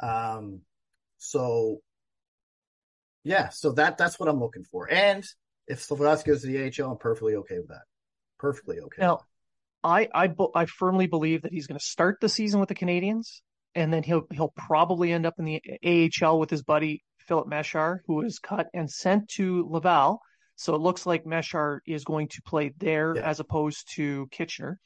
[0.02, 0.62] Um,
[1.18, 1.82] so
[3.24, 4.92] yeah, so that that's what I'm looking for.
[4.92, 5.26] And
[5.68, 7.84] if Slafkovsky goes to the AHL, I'm perfectly okay with that.
[8.38, 9.02] Perfectly okay.
[9.02, 9.22] Now,
[9.84, 13.42] I I I firmly believe that he's going to start the season with the Canadians,
[13.74, 18.00] and then he'll he'll probably end up in the AHL with his buddy Filip Mešár,
[18.08, 20.20] who was cut and sent to Laval
[20.56, 23.28] So it looks like Meshar is going to play there Yeah.
[23.30, 24.80] as opposed to Kitchener.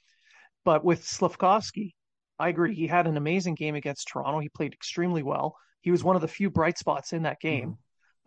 [0.65, 1.93] But with Slafkovsky,
[2.37, 2.73] I agree.
[2.73, 4.39] He had an amazing game against Toronto.
[4.39, 5.55] He played extremely well.
[5.81, 7.77] He was one of the few bright spots in that game.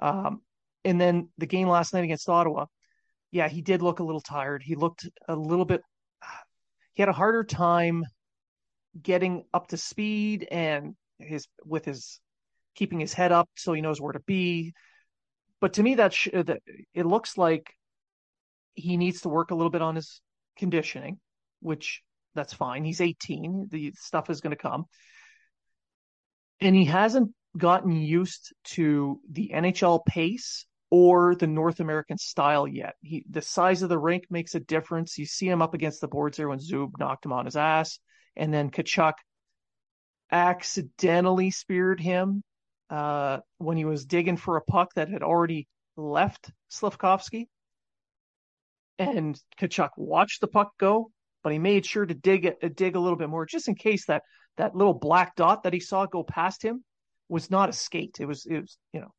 [0.00, 0.42] Um,
[0.84, 2.66] and then the game last night against Ottawa,
[3.30, 4.62] yeah, he did look a little tired.
[4.62, 5.82] He looked a little bit,
[6.94, 8.04] he had a harder time
[9.00, 12.20] getting up to speed and his, with his,
[12.74, 14.72] keeping his head up so he knows where to be.
[15.60, 16.60] But to me, that, sh- that
[16.92, 17.72] it looks like
[18.74, 20.20] he needs to work a little bit on his
[20.56, 21.20] conditioning,
[21.60, 22.02] which
[22.34, 22.84] that's fine.
[22.84, 23.68] He's 18.
[23.70, 24.86] The stuff is going to come.
[26.60, 32.94] And he hasn't gotten used to the NHL pace or the North American style yet.
[33.00, 35.18] He the size of the rink makes a difference.
[35.18, 37.98] You see him up against the boards there when Zub knocked him on his ass,
[38.36, 39.14] and then Tkachuk
[40.30, 42.42] accidentally speared him
[42.90, 45.66] uh, when he was digging for a puck that had already
[45.96, 47.46] left Slafkovsky.
[48.98, 51.10] And Tkachuk watched the puck go,
[51.42, 54.06] but he made sure to dig it, dig a little bit more, just in case
[54.06, 54.22] that
[54.56, 56.84] that little black dot that he saw go past him
[57.28, 58.18] was not a skate.
[58.20, 59.12] It was, it was, you know,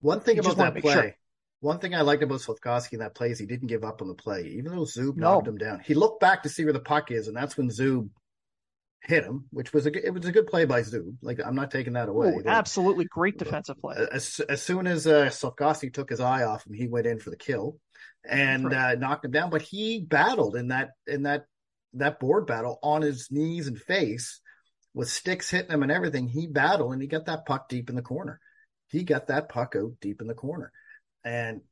[0.00, 1.14] One thing about that play, sure.
[1.60, 4.08] one thing I liked about Slafkovsky in that play is he didn't give up on
[4.08, 5.34] the play, even though Zub No.
[5.36, 5.80] knocked him down.
[5.84, 8.10] He looked back to see where the puck is, and that's when Zub
[9.00, 11.14] hit him, which was a good- it was a good play by Zub.
[11.22, 12.32] Like I'm not taking that away.
[12.32, 13.96] oh, Like, absolutely great defensive play.
[14.12, 17.30] as as soon as uh, Slafkovsky took his eye off him, he went in for
[17.30, 17.78] the kill
[18.28, 18.92] and right.
[18.92, 19.48] uh, knocked him down.
[19.50, 21.44] But he battled in that in that
[21.94, 24.40] that board battle on his knees and face
[24.94, 26.28] with sticks hitting him and everything.
[26.28, 28.40] He battled and he got that puck deep in the corner.
[28.88, 30.70] He got that puck out deep in the corner,
[31.24, 31.62] and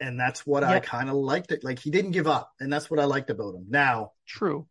[0.00, 1.52] and that's what I kind of liked.
[1.52, 3.66] It like he didn't give up, and that's what I liked about him.
[3.68, 4.66] Now, True.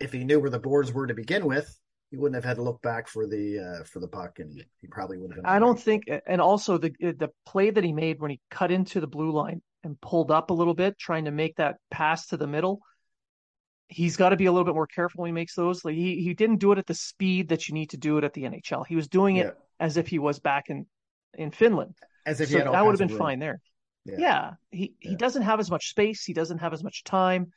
[0.00, 1.78] if he knew where the boards were to begin with.
[2.10, 4.86] He wouldn't have had to look back for the uh, for the puck, and he
[4.86, 5.46] probably would have been.
[5.46, 9.00] I don't think, and also the the play that he made when he cut into
[9.00, 12.36] the blue line and pulled up a little bit, trying to make that pass to
[12.36, 12.80] the middle.
[13.94, 15.84] He's got to be a little bit more careful when he makes those.
[15.84, 18.24] Like he he didn't do it at the speed that you need to do it
[18.24, 18.84] at the NHL.
[18.86, 19.46] He was doing it
[19.78, 20.86] as if he was back in
[21.34, 21.94] in Finland.
[22.26, 23.18] as if he So that would have been room.
[23.26, 23.60] fine there.
[24.04, 24.16] Yeah.
[24.18, 24.50] Yeah.
[24.70, 26.24] He he doesn't have as much space.
[26.24, 27.52] He doesn't have as much time.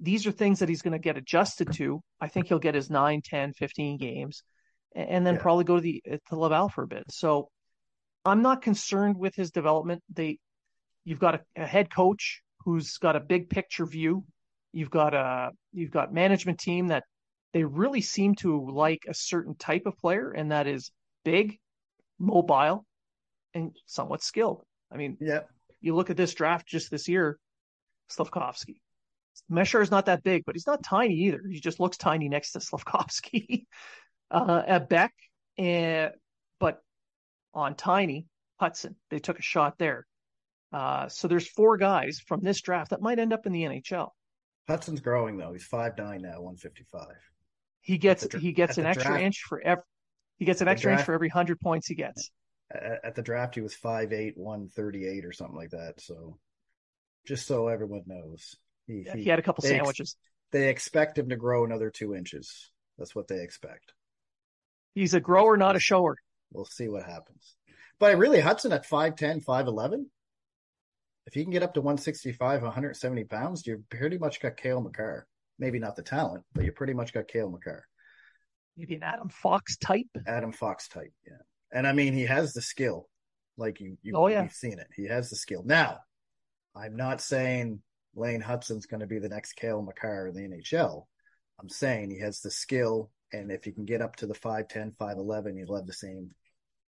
[0.00, 2.00] These are things that he's going to get adjusted to.
[2.20, 4.42] I think he'll get his 9, 10, 15 games
[4.94, 5.42] and then Yeah.
[5.42, 7.04] probably go to the uh, to Laval for a bit.
[7.10, 7.50] So
[8.24, 10.02] I'm not concerned with his development.
[10.12, 10.38] They
[11.04, 14.24] you've got a, a head coach who's got a big picture view.
[14.72, 17.04] You've got a you've got management team that
[17.52, 20.90] they really seem to like a certain type of player and that is
[21.24, 21.58] big,
[22.18, 22.84] mobile,
[23.54, 24.62] and somewhat skilled.
[24.92, 25.40] I mean, Yeah,
[25.80, 27.38] you look at this draft just this year,
[28.10, 28.80] Slafkovsky.
[29.50, 31.40] Mešár is not that big, but he's not tiny either.
[31.48, 33.64] He just looks tiny next to Slafkovsky.
[34.30, 35.14] uh, at Beck,
[35.56, 36.12] and
[36.58, 36.80] but
[37.54, 38.26] on tiny
[38.60, 40.06] Hutson, they took a shot there.
[40.72, 44.10] Uh, so there's four guys from this draft that might end up in the NHL.
[44.68, 45.52] Hutson's growing though.
[45.52, 47.16] He's five nine now, one fifty five.
[47.80, 49.82] He gets the he gets an extra draft- inch for every
[50.38, 52.30] he gets an extra inch for every hundred points he gets.
[52.70, 56.00] At, at the draft, he was five eight, one thirty eight, or something like that.
[56.00, 56.38] So,
[57.26, 60.16] just so everyone knows, he, He, had a couple they ex- sandwiches.
[60.52, 62.70] they expect him to grow another two inches.
[62.98, 63.94] That's what they expect.
[64.94, 66.16] He's a grower, not a shower.
[66.52, 67.54] We'll see what happens.
[67.98, 70.06] But really, Hudson at 5'10, 5'11,
[71.28, 75.26] if he can get up to 165, 170 pounds, you've pretty much got Cale Makar.
[75.58, 77.84] Maybe not the talent, but you pretty much got Cale Makar.
[78.78, 80.06] Maybe an Adam Fox type.
[80.26, 81.36] Adam Fox type, yeah.
[81.70, 83.08] And I mean, he has the skill.
[83.58, 84.44] Like you, you Oh, yeah.
[84.44, 84.86] you've seen it.
[84.96, 85.62] He has the skill.
[85.66, 85.98] Now,
[86.74, 87.82] I'm not saying
[88.14, 91.04] Lane Hutson's going to be the next Cale Makar in the NHL.
[91.60, 94.96] I'm saying he has the skill, and if he can get up to the 5'10,
[94.96, 96.30] 5'11, he'll have the same,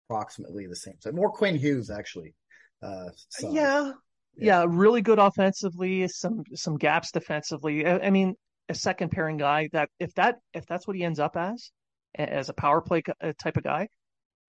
[0.09, 0.95] approximately the same.
[1.01, 2.33] So more Quinn Hughes, actually.
[2.81, 3.53] Uh, size.
[3.53, 3.91] Yeah,
[4.35, 4.61] Yeah.
[4.61, 6.07] yeah, really good offensively.
[6.07, 7.85] Some some gaps defensively.
[7.85, 8.35] I, I mean,
[8.69, 11.71] a second pairing guy that if that if that's what he ends up as,
[12.15, 13.87] as a power play uh, type of guy,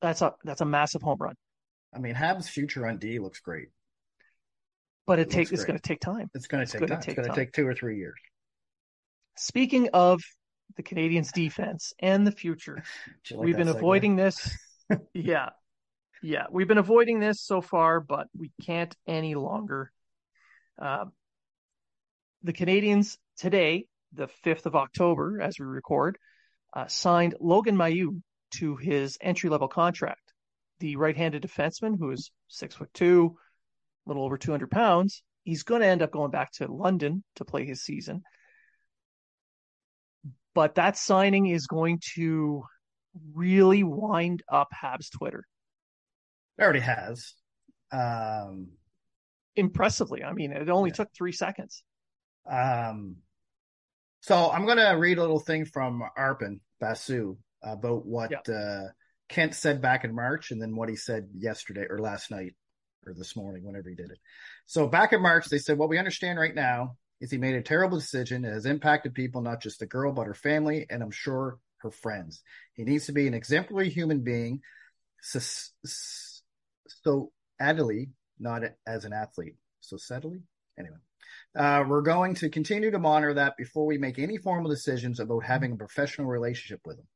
[0.01, 1.35] that's a that's a massive home run.
[1.95, 3.69] I mean, Hab's future on D looks great.
[5.07, 6.31] But it It takes it's going to take time.
[6.35, 7.01] It's going to take time.
[7.01, 8.19] take it's going to take two or three years.
[9.37, 10.23] Speaking of
[10.77, 12.83] the Canadiens' defense and the future,
[13.31, 13.77] like we've been segue?
[13.77, 14.57] avoiding this.
[15.15, 15.51] yeah,
[16.25, 19.93] yeah, we've been avoiding this so far, but we can't any longer.
[20.81, 21.05] Uh,
[22.43, 26.17] the Canadiens today, the fifth of October, as we record,
[26.73, 28.23] uh, signed Logan Mailloux
[28.53, 30.33] to his entry level contract.
[30.81, 33.37] The right-handed defenseman, who is six foot two,
[34.07, 37.23] a little over two hundred pounds, he's going to end up going back to London
[37.37, 38.23] to play his season.
[40.55, 42.65] But that signing is going to
[43.35, 45.45] really wind up Habs Twitter.
[46.59, 47.35] It already has.
[47.93, 48.69] Um,
[49.57, 50.25] impressively.
[50.25, 50.95] I mean, it only yeah.
[50.95, 51.83] took three seconds.
[52.51, 53.17] Um,
[54.21, 58.55] so I'm going to read a little thing from Arpon Basu about what yeah.
[58.55, 58.89] uh,
[59.29, 62.55] Kent said back in March and then what he said yesterday or last night
[63.07, 64.19] or this morning, whenever he did it.
[64.67, 67.63] So back in March, they said, what we understand right now is he made a
[67.63, 68.45] terrible decision.
[68.45, 71.91] It has impacted people, not just the girl, but her family, and I'm sure her
[71.91, 72.43] friends.
[72.75, 74.61] He needs to be an exemplary human being.
[75.21, 75.39] So,
[76.87, 79.57] so adily, not as an athlete.
[79.81, 80.41] So steadily?
[80.79, 80.97] Anyway.
[81.57, 85.45] Uh, we're going to continue to monitor that before we make any formal decisions about
[85.45, 87.07] having a professional relationship with him.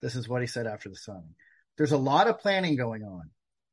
[0.00, 1.34] This is what he said after the signing.
[1.76, 3.30] There's a lot of planning going on,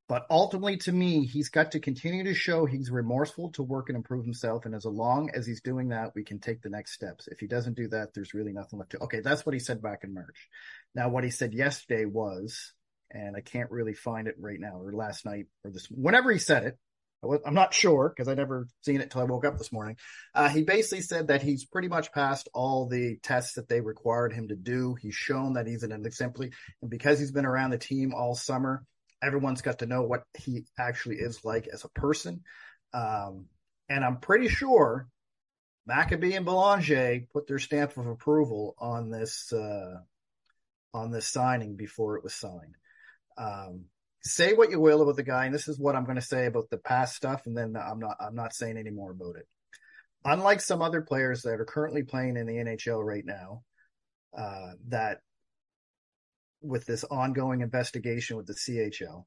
[0.07, 3.95] but ultimately, to me, he's got to continue to show he's remorseful to work and
[3.95, 4.65] improve himself.
[4.65, 7.27] And as long as he's doing that, we can take the next steps.
[7.27, 8.99] If he doesn't do that, there's really nothing left to.
[8.99, 10.47] Okay, that's what he said back in March.
[10.95, 12.73] Now, what he said yesterday was,
[13.13, 16.39] and I can't really find it right now, or last night, or this, whenever he
[16.39, 16.77] said it,
[17.45, 19.97] I'm not sure because I never seen it until I woke up this morning.
[20.33, 24.33] Uh, he basically said that he's pretty much passed all the tests that they required
[24.33, 24.95] him to do.
[24.95, 26.51] He's shown that he's an exemplary,
[26.81, 28.83] and because he's been around the team all summer,
[29.21, 32.41] everyone's got to know what he actually is like as a person.
[32.93, 33.45] Um,
[33.87, 35.07] and I'm pretty sure
[35.87, 39.99] Maccabi and Belanger put their stamp of approval on this uh,
[40.93, 42.75] on this signing before it was signed.
[43.37, 43.85] Um,
[44.23, 46.45] say what you will about the guy, and this is what I'm going to say
[46.45, 49.47] about the past stuff, and then I'm not I'm not saying any more about it.
[50.23, 53.63] Unlike some other players that are currently playing in the NHL right now,
[54.37, 55.19] uh, that
[56.61, 59.25] with this ongoing investigation with the CHL,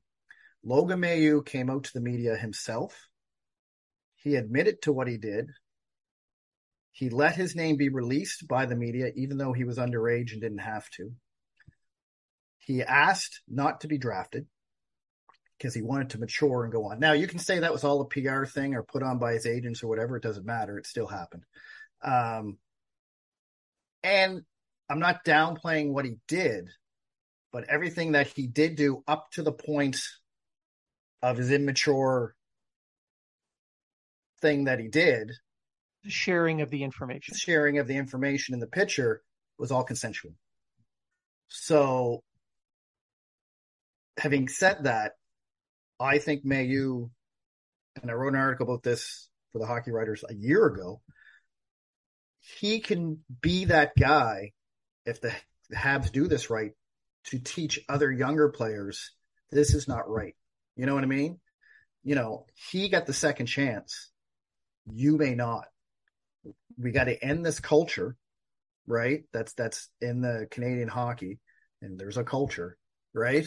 [0.65, 3.09] Logan Mailloux came out to the media himself.
[4.17, 5.51] He admitted to what he did.
[6.93, 10.41] He let his name be released by the media, even though he was underage and
[10.41, 11.13] didn't have to.
[12.65, 14.47] He asked not to be drafted
[15.59, 16.99] because he wanted to mature and go on.
[16.99, 19.47] Now you can say that was all a PR thing or put on by his
[19.47, 20.17] agents or whatever.
[20.17, 20.79] It doesn't matter.
[20.79, 21.45] It still happened.
[22.03, 22.59] Um,
[24.03, 24.43] and
[24.89, 26.69] I'm not downplaying what he did,
[27.53, 29.99] but everything that he did do up to the point
[31.23, 32.35] of his immature
[34.41, 35.33] thing that he did,
[36.03, 39.23] the sharing of the information, sharing of the information in the picture
[39.59, 40.35] was all consensual.
[41.49, 42.23] So,
[44.19, 45.13] having said that,
[46.01, 47.11] I think Mailloux,
[48.01, 51.01] and I wrote an article about this for the hockey writers a year ago.
[52.61, 54.53] He can be that guy
[55.07, 55.33] if the
[55.75, 56.73] Habs do this right
[57.27, 59.13] to teach other younger players
[59.55, 60.35] this is not right.
[60.77, 61.39] You know what I mean?
[62.03, 64.11] You know, he got the second chance.
[64.93, 65.67] You may not.
[66.77, 68.17] We got to end this culture,
[68.87, 69.23] right?
[69.33, 71.39] That's that's in the Canadian hockey,
[71.81, 72.77] and there's a culture,
[73.15, 73.47] right?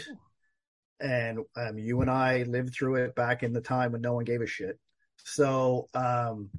[1.00, 4.26] And um, you and I lived through it back in the time when no one
[4.26, 4.80] gave a shit.
[5.24, 6.50] So, um,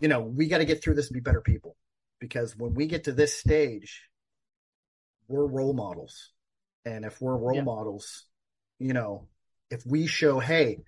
[0.00, 1.76] you know, we got to get through this and be better people
[2.20, 4.08] because when we get to this stage,
[5.28, 6.30] we're role models.
[6.84, 7.62] And if we're role yeah.
[7.62, 8.24] models,
[8.78, 9.28] you know,
[9.70, 10.78] if we show, hey,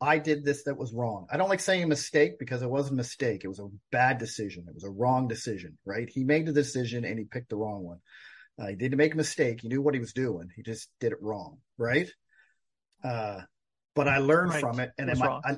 [0.00, 1.26] I did this that was wrong.
[1.30, 3.44] I don't like saying mistake because it wasn't a mistake.
[3.44, 4.66] It was a bad decision.
[4.68, 6.08] It was a wrong decision, right?
[6.08, 8.00] He made the decision and he picked the wrong one.
[8.58, 9.60] Uh, he didn't make a mistake.
[9.60, 10.50] He knew what he was doing.
[10.54, 12.10] He just did it wrong, right?
[13.04, 13.42] Uh,
[13.94, 14.60] but I learned right.
[14.60, 15.56] from it, and I, I,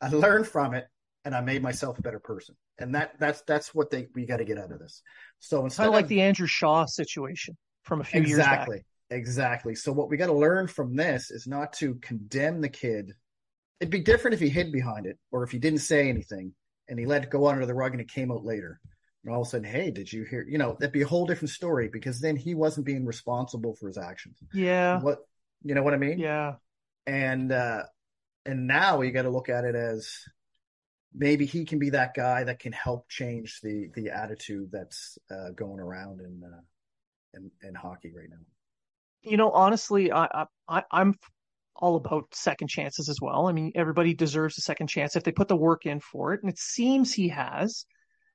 [0.00, 0.86] I learned from it,
[1.24, 2.56] and I made myself a better person.
[2.78, 5.02] And that that's that's what they we got to get out of this.
[5.38, 8.84] So instead kind of like the Andrew Shaw situation from a few exactly, years.
[9.10, 9.74] Exactly, exactly.
[9.74, 13.12] So what we got to learn from this is not to condemn the kid.
[13.80, 16.54] It'd be different if he hid behind it, or if he didn't say anything
[16.88, 18.80] and he let it go under the rug and it came out later
[19.28, 20.46] all of a sudden, hey, did you hear?
[20.48, 23.88] You know, that'd be a whole different story because then he wasn't being responsible for
[23.88, 24.38] his actions.
[24.52, 25.00] Yeah.
[25.00, 25.18] What
[25.62, 26.18] you know what I mean?
[26.18, 26.54] Yeah.
[27.06, 27.82] And uh
[28.46, 30.10] and now you got to look at it as
[31.14, 35.50] maybe he can be that guy that can help change the the attitude that's uh,
[35.54, 36.60] going around in uh,
[37.34, 38.36] in, in hockey right now.
[39.22, 41.14] You know, honestly, I, I I'm
[41.76, 43.46] all about second chances as well.
[43.46, 46.42] I mean, everybody deserves a second chance if they put the work in for it,
[46.42, 47.84] and it seems he has.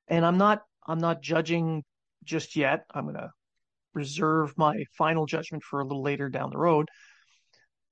[0.07, 1.83] And I'm not I'm not judging
[2.23, 2.85] just yet.
[2.93, 3.31] I'm going to
[3.93, 6.89] reserve my final judgment for a little later down the road.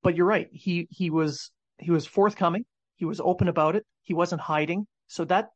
[0.03, 0.49] But you're right.
[0.51, 2.65] He he was he was forthcoming.
[2.95, 3.85] He was open about it.
[4.03, 4.85] He wasn't hiding.
[5.07, 5.49] So that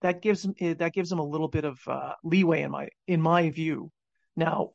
[0.00, 3.22] that gives him that gives him a little bit of uh, leeway in my in
[3.22, 3.90] my view.
[4.36, 4.70] Now,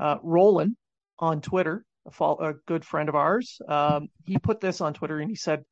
[0.00, 0.76] uh, Roland
[1.18, 5.18] on Twitter, a, fall, a good friend of ours, um, he put this on Twitter
[5.18, 5.64] and he said,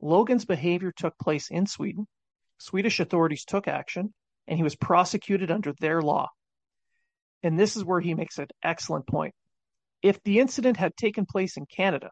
[0.00, 2.06] Logan's behavior took place in Sweden.
[2.58, 4.12] Swedish authorities took action
[4.50, 6.28] and he was prosecuted under their law.
[7.42, 9.32] And this is where he makes an excellent point.
[10.02, 12.10] If the incident had taken place in Canada,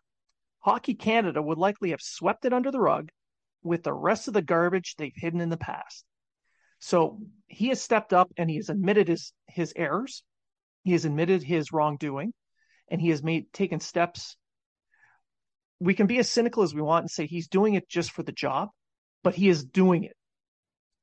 [0.61, 3.11] Hockey Canada would likely have swept it under the rug
[3.63, 6.05] with the rest of the garbage they've hidden in the past.
[6.79, 7.19] So
[7.49, 10.23] he has stepped up and he has admitted his his errors.
[10.85, 12.33] He has admitted his wrongdoing
[12.89, 14.37] and he has made taken steps.
[15.81, 18.23] We can be as cynical as we want and say he's doing it just for
[18.23, 18.69] the job,
[19.25, 20.17] but he is doing it.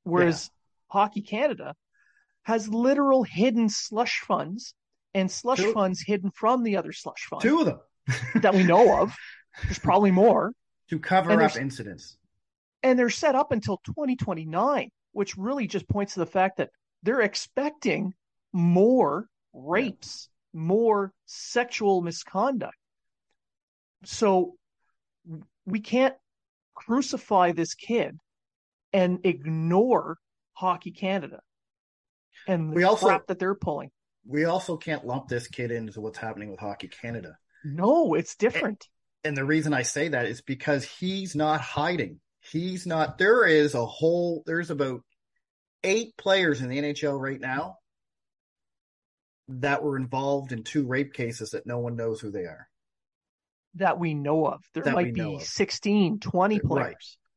[0.03, 0.49] Whereas.
[0.95, 1.75] Hockey Canada
[2.43, 4.73] has literal hidden slush funds
[5.13, 5.73] and slush Two.
[5.73, 7.43] funds hidden from the other slush funds.
[7.43, 7.79] Two of them
[8.41, 9.13] that we know of.
[9.63, 10.53] There's probably more
[10.89, 12.17] to cover up incidents.
[12.81, 16.69] And they're set up until 2029, which really just points to the fact that
[17.03, 18.13] they're expecting
[18.53, 20.59] more rapes, yeah.
[20.61, 22.77] more sexual misconduct.
[24.03, 24.55] So
[25.65, 26.15] we can't
[26.73, 28.17] crucify this kid
[28.93, 30.17] and ignore
[30.55, 31.41] Hockey Canada
[32.47, 33.91] and the we also, crap that they're pulling.
[34.25, 37.37] We also can't lump this kid into what's happening with Hockey Canada.
[37.63, 38.87] No, it's different.
[39.23, 42.19] And, and the reason I say that is because he's not hiding.
[42.39, 43.17] He's not.
[43.17, 44.43] There is a whole.
[44.45, 45.01] There's about
[45.83, 47.77] eight players in the NHL right now
[49.47, 52.67] that were involved in two rape cases that no one knows who they are.
[53.75, 54.61] That we know of.
[54.73, 56.85] There that might be 16, 20 players.
[56.85, 56.95] Right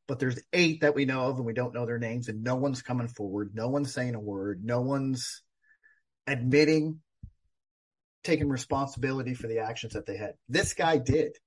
[0.09, 2.55] but there's eight that we know of and we don't know their names and no
[2.55, 3.51] one's coming forward.
[3.53, 4.65] No one's saying a word.
[4.65, 5.43] No one's
[6.25, 7.01] admitting
[8.23, 10.33] taking responsibility for the actions that they had.
[10.49, 11.37] This guy did.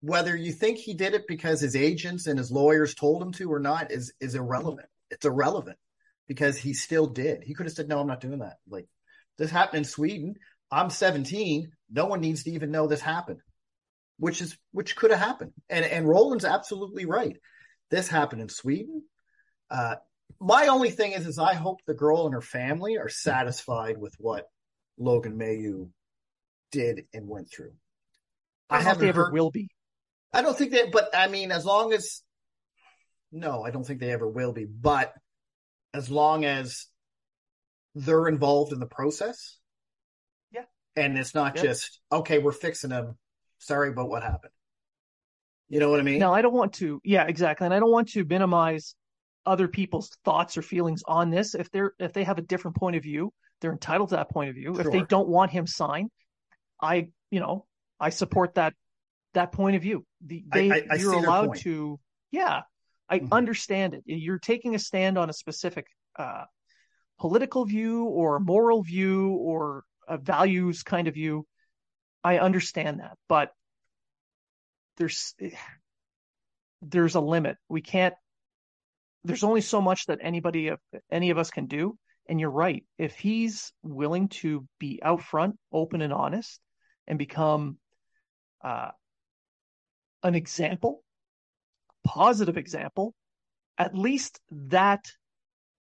[0.00, 3.52] Whether you think he did it because his agents and his lawyers told him to
[3.52, 4.88] or not is is irrelevant.
[5.10, 5.76] It's irrelevant
[6.26, 7.44] because he still did.
[7.44, 8.56] He could have said no i'm not doing that.
[8.66, 8.86] Like
[9.36, 10.36] this happened in sweden.
[10.70, 13.40] I'm 17 no one needs to even know this happened
[14.18, 15.52] which is which could have happened.
[15.68, 17.36] And and roland's absolutely right
[17.90, 19.02] this happened in Sweden.
[19.70, 19.96] Uh,
[20.40, 24.14] my only thing is, is I hope the girl and her family are satisfied with
[24.18, 24.48] what
[24.98, 25.90] Logan Mailloux
[26.72, 27.72] did and went through.
[28.68, 29.68] I, I haven't they ever heard, will be.
[30.32, 32.22] I don't think that, but I mean, as long as,
[33.30, 34.64] no, I don't think they ever will be.
[34.64, 35.12] But
[35.94, 36.86] as long as
[37.94, 39.58] they're involved in the process,
[40.50, 40.64] yeah,
[40.96, 43.16] and it's not just okay, we're fixing them.
[43.58, 44.52] Sorry about what happened.
[45.68, 46.18] You know what I mean?
[46.18, 47.00] No, I don't want to.
[47.04, 47.64] Yeah, exactly.
[47.64, 48.94] And I don't want to minimize
[49.44, 51.54] other people's thoughts or feelings on this.
[51.54, 54.50] If they're if they have a different point of view, they're entitled to that point
[54.50, 54.74] of view.
[54.74, 54.86] Sure.
[54.86, 56.10] If they don't want him signed,
[56.80, 57.66] I you know
[57.98, 58.74] I support that
[59.34, 60.04] that point of view.
[60.24, 61.98] The, they I, I, you're allowed to
[62.30, 62.62] yeah.
[63.08, 63.32] I mm-hmm.
[63.32, 64.02] understand it.
[64.04, 65.86] You're taking a stand on a specific
[66.18, 66.44] uh,
[67.20, 71.46] political view or moral view or a values kind of view.
[72.24, 73.52] I understand that, but
[74.96, 75.34] there's
[76.82, 77.56] there's a limit.
[77.68, 78.14] We can't.
[79.24, 80.70] There's only so much that anybody
[81.10, 81.98] any of us can do.
[82.28, 82.84] And you're right.
[82.98, 86.60] If he's willing to be out front, open and honest,
[87.06, 87.78] and become
[88.64, 88.90] uh,
[90.22, 91.02] an example,
[92.04, 93.14] positive example,
[93.78, 95.04] at least that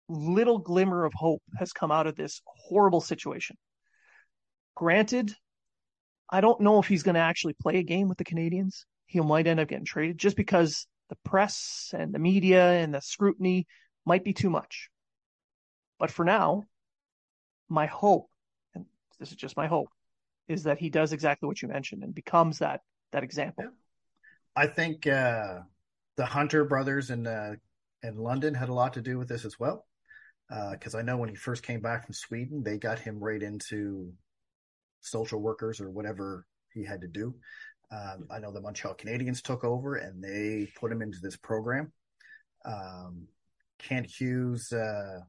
[0.08, 3.56] little glimmer of hope has come out of this horrible situation.
[4.76, 5.34] Granted,
[6.30, 9.20] I don't know if he's going to actually play a game with the Canadiens he
[9.20, 13.66] might end up getting traded just because the press and the media and the scrutiny
[14.04, 14.90] might be too much.
[15.98, 16.64] But for now,
[17.68, 18.28] my hope,
[18.74, 18.84] and
[19.18, 19.88] this is just my hope,
[20.46, 22.82] is that he does exactly what you mentioned and becomes that
[23.12, 23.64] that example.
[24.54, 25.60] I think uh,
[26.16, 27.54] the Hunter brothers in uh,
[28.02, 29.86] in London had a lot to do with this as well,
[30.72, 33.42] because uh, I know when he first came back from Sweden, they got him right
[33.42, 34.12] into
[35.00, 37.34] social workers or whatever he had to do.
[37.90, 41.92] Um, I know the Montreal Canadiens took over and they put him into this program.
[42.64, 43.28] Um,
[43.78, 45.20] Kent Hughes uh,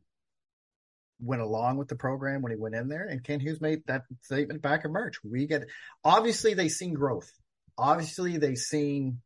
[1.22, 4.04] went along with the program when he went in there, and Kent Hughes made that
[4.24, 5.18] statement back in March.
[5.24, 5.68] We get
[6.04, 7.32] obviously they seen growth.
[7.78, 9.22] Obviously they seen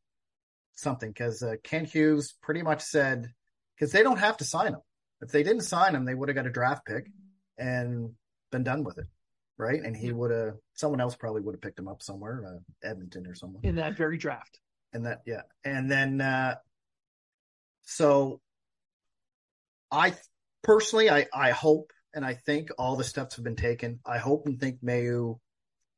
[0.76, 3.32] something because uh, Kent Hughes pretty much said
[3.76, 4.82] because they don't have to sign him.
[5.22, 7.08] If they didn't sign him, they would have got a draft pick
[7.58, 8.12] and
[8.52, 9.06] been done with it
[9.58, 9.82] right?
[9.82, 13.28] And he would have someone else probably would have picked him up somewhere, uh, Edmonton
[13.28, 14.60] or someone in that very draft.
[14.94, 16.56] And that, yeah, and then uh,
[17.84, 18.42] so
[19.92, 20.14] I
[20.64, 24.00] personally, I I hope and I think all the steps have been taken.
[24.06, 25.40] I hope and think Mailloux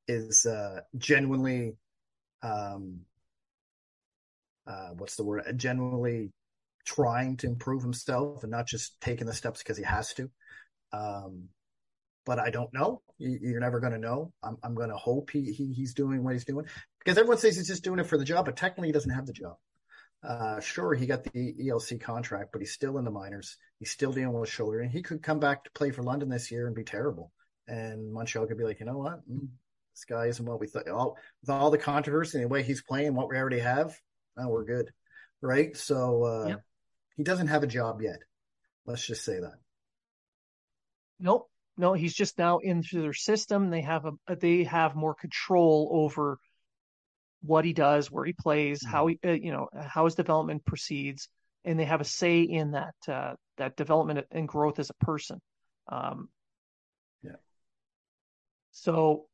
[0.07, 1.75] is uh, genuinely,
[2.41, 3.01] um,
[4.65, 5.43] uh, what's the word?
[5.57, 6.31] Genuinely
[6.85, 10.29] trying to improve himself and not just taking the steps because he has to.
[10.93, 11.49] Um,
[12.25, 13.01] but I don't know.
[13.17, 14.33] You're never going to know.
[14.43, 16.65] I'm, I'm going to hope he, he he's doing what he's doing
[16.99, 19.25] because everyone says he's just doing it for the job, but technically he doesn't have
[19.25, 19.55] the job.
[20.27, 23.57] Uh, sure, he got the ELC contract, but he's still in the minors.
[23.79, 26.51] He's still dealing with shoulder, and he could come back to play for London this
[26.51, 27.31] year and be terrible.
[27.67, 29.19] And Montreal could be like, you know what?
[29.29, 29.49] Mm,
[29.93, 30.89] This guy isn't what we thought.
[30.89, 33.95] All with all the controversy and the way he's playing, what we already have,
[34.35, 34.91] now we're good,
[35.41, 35.77] right?
[35.77, 36.63] So uh, yep.
[37.17, 38.19] he doesn't have a job yet.
[38.87, 39.59] Let's just say that.
[41.19, 43.69] Nope, no, he's just now into their system.
[43.69, 46.39] They have a they have more control over
[47.41, 48.91] what he does, where he plays, mm-hmm.
[48.91, 51.29] how he uh, you know how his development proceeds,
[51.63, 55.41] and they have a say in that uh, that development and growth as a person.
[55.87, 56.29] Um,
[57.23, 57.35] yeah.
[58.71, 59.25] So,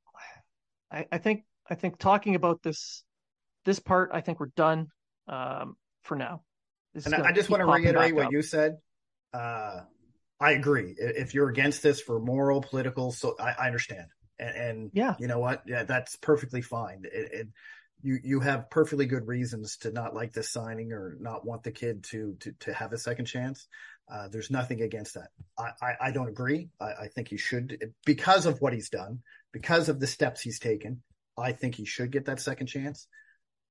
[0.92, 3.04] I, I think I think talking about this
[3.66, 4.88] this part, I think we're done
[5.28, 6.42] um, for now.
[7.06, 8.32] and I just want to reiterate what up.
[8.32, 8.78] you said.
[9.34, 9.82] Uh,
[10.42, 10.96] I agree.
[10.98, 14.08] If you're against this for moral, political, so I, I understand.
[14.40, 15.62] And, and, yeah, you know what?
[15.68, 17.04] Yeah, that's perfectly fine.
[17.06, 17.48] It, it,
[18.02, 21.72] you you have perfectly good reasons to not like this signing or not want the
[21.72, 23.68] kid to to to have a second chance.
[24.12, 25.30] Uh, there's nothing against that.
[25.58, 26.70] I, I, I don't agree.
[26.82, 29.22] I, I, think he should because of what he's done,
[29.54, 31.02] because of the steps he's taken.
[31.38, 33.08] I think he should get that second chance.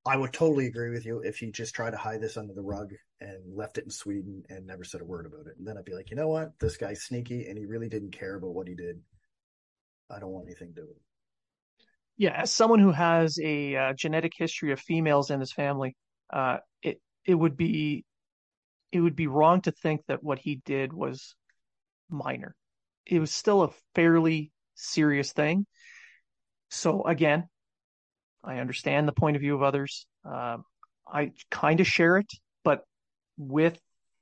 [0.07, 2.63] I would totally agree with you if he just tried to hide this under the
[2.63, 5.57] rug and left it in Sweden and never said a word about it.
[5.59, 6.59] And then I'd be like, you know what?
[6.59, 9.01] This guy's sneaky and he really didn't care about what he did.
[10.11, 11.03] I don't want anything to do with it.
[12.17, 15.97] Yeah, as someone who has a uh, genetic history of females in his family,
[16.33, 18.05] uh, it it would be
[18.93, 21.35] it would be wrong to think that what he did was
[22.11, 22.55] minor.
[23.07, 25.67] It was still a fairly serious thing.
[26.69, 27.49] So again,
[28.43, 30.07] I understand the point of view of others.
[30.25, 30.59] Uh,
[31.13, 32.31] I kind of share it,
[32.65, 32.85] but
[33.37, 33.79] with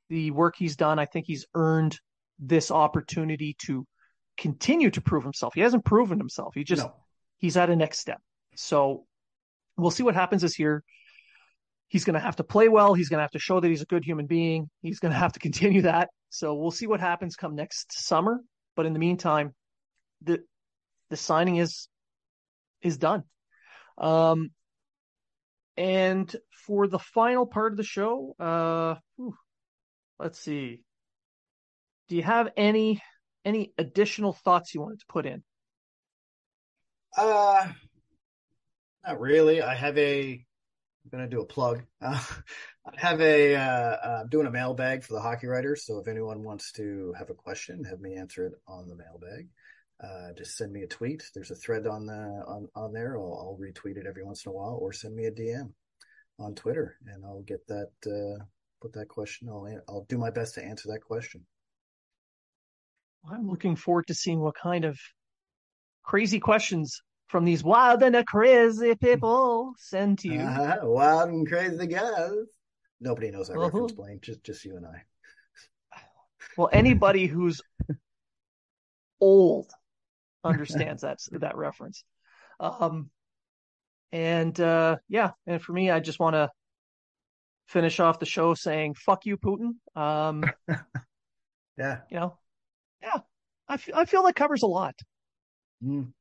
[0.08, 1.98] the work he's done, I think he's earned
[2.38, 3.86] this opportunity to
[4.36, 5.54] continue to prove himself.
[5.54, 6.54] He hasn't proven himself.
[6.54, 6.94] He just no.
[7.38, 8.20] he's at a next step.
[8.56, 9.04] So
[9.76, 10.82] we'll see what happens this year.
[11.88, 12.94] He's going to have to play well.
[12.94, 14.68] He's going to have to show that he's a good human being.
[14.82, 16.10] He's going to have to continue that.
[16.30, 18.40] So we'll see what happens come next summer.
[18.76, 19.54] But in the meantime,
[20.22, 20.40] the
[21.10, 21.88] the signing is
[22.82, 23.24] is done.
[23.98, 24.50] Um,
[25.76, 26.34] and
[26.66, 29.34] for the final part of the show, uh, whew,
[30.18, 30.82] let's see.
[32.08, 33.02] Do you have any
[33.44, 35.42] any additional thoughts you wanted to put in?
[37.16, 37.68] Uh,
[39.06, 39.62] not really.
[39.62, 40.32] I have a.
[40.32, 41.82] I'm gonna do a plug.
[42.00, 42.22] Uh,
[42.86, 43.54] I have a.
[43.54, 45.84] Uh, I'm doing a mailbag for the hockey writers.
[45.86, 49.48] So if anyone wants to have a question, have me answer it on the mailbag
[50.02, 51.24] uh, just send me a tweet.
[51.34, 53.16] There's a thread on the on on there.
[53.16, 55.72] I'll, I'll, retweet it every once in a while, or send me a DM
[56.38, 58.44] on Twitter, and I'll get that uh,
[58.80, 59.48] put that question.
[59.48, 61.44] I'll I'll do my best to answer that question.
[63.28, 64.98] I'm looking forward to seeing what kind of
[66.04, 70.40] crazy questions from these wild and crazy people send to you.
[70.40, 70.78] Uh-huh.
[70.82, 72.30] Wild and crazy guys.
[73.00, 73.64] Nobody knows that uh-huh.
[73.64, 74.20] reference, Blaine.
[74.22, 75.02] Just just you and I.
[76.56, 77.60] Well, anybody who's
[79.20, 79.70] old
[80.44, 82.04] understands that that reference.
[82.60, 83.10] Um,
[84.12, 86.50] and uh, yeah, and for me, I just want to
[87.66, 90.44] finish off the show saying "fuck you, Putin." Um,
[91.78, 92.38] yeah, you know,
[93.02, 93.18] yeah,
[93.68, 94.94] I, f- I feel that covers a lot.
[95.84, 96.12] Mm,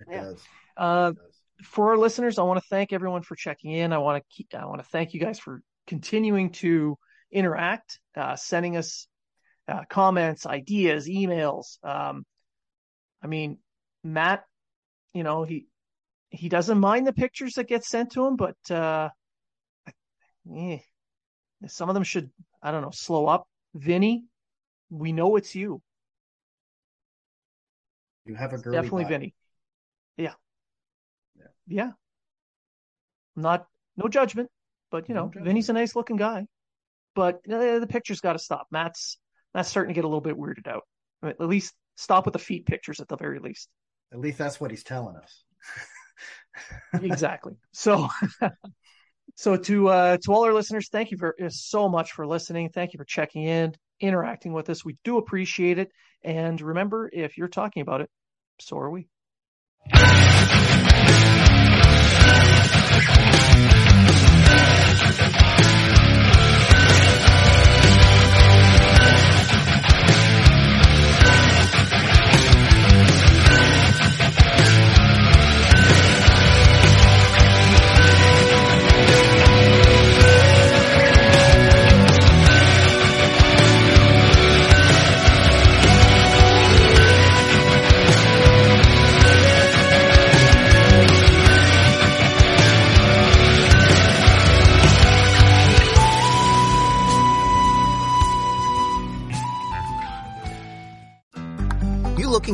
[0.00, 0.22] it yeah.
[0.22, 0.42] does.
[0.76, 1.40] Uh, it does.
[1.62, 3.92] For our listeners, I want to thank everyone for checking in.
[3.92, 6.98] I want to keep, I want to thank you guys for continuing to
[7.30, 9.06] interact, uh, sending us
[9.68, 11.78] uh, comments, ideas, emails.
[11.84, 12.24] Um,
[13.24, 13.56] I mean,
[14.04, 14.44] Matt,
[15.14, 15.66] you know, he
[16.28, 19.08] he doesn't mind the pictures that get sent to him, but uh,
[20.54, 20.78] eh,
[21.66, 22.30] some of them should,
[22.62, 23.48] I don't know, slow up.
[23.74, 24.24] Vinny,
[24.90, 25.80] we know it's you.
[28.26, 28.74] You have a girl.
[28.74, 29.34] Definitely Vinny.
[30.16, 30.34] Yeah.
[31.36, 31.46] yeah.
[31.66, 31.90] Yeah.
[33.36, 33.66] Not
[33.96, 34.50] no judgment,
[34.90, 36.46] but you know, no Vinny's a nice looking guy.
[37.14, 38.66] But uh, the picture's got to stop.
[38.70, 39.18] Matt's
[39.54, 40.82] Matt's starting to get a little bit weirded out.
[41.22, 43.68] At least stop with the feet pictures at the very least.
[44.12, 45.44] At least that's what he's telling us.
[47.02, 47.54] exactly.
[47.72, 48.08] So,
[49.34, 52.70] so to uh, to all our listeners, thank you for uh, so much for listening.
[52.70, 54.84] Thank you for checking in, interacting with us.
[54.84, 55.90] We do appreciate it.
[56.22, 58.10] And remember, if you're talking about it,
[58.60, 59.08] so are we.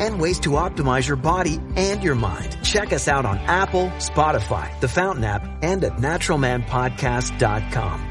[0.00, 2.58] and ways to optimize your body and your mind.
[2.64, 8.06] Check us out on Apple, Spotify, the Fountain app, and at naturalmanpodcast.com.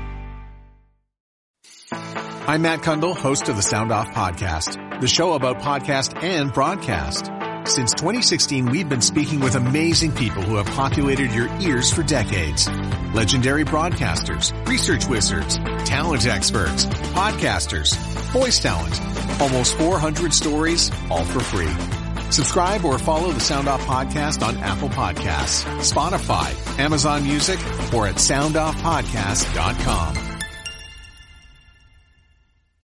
[2.47, 7.29] I'm Matt Cundill, host of the Sound Off Podcast, the show about podcast and broadcast.
[7.69, 12.67] Since 2016, we've been speaking with amazing people who have populated your ears for decades.
[13.13, 17.95] Legendary broadcasters, research wizards, talent experts, podcasters,
[18.31, 19.01] voice talent.
[19.41, 21.73] Almost 400 stories, all for free.
[22.31, 27.57] Subscribe or follow the Sound Off Podcast on Apple Podcasts, Spotify, Amazon Music,
[27.93, 30.28] or at soundoffpodcast.com.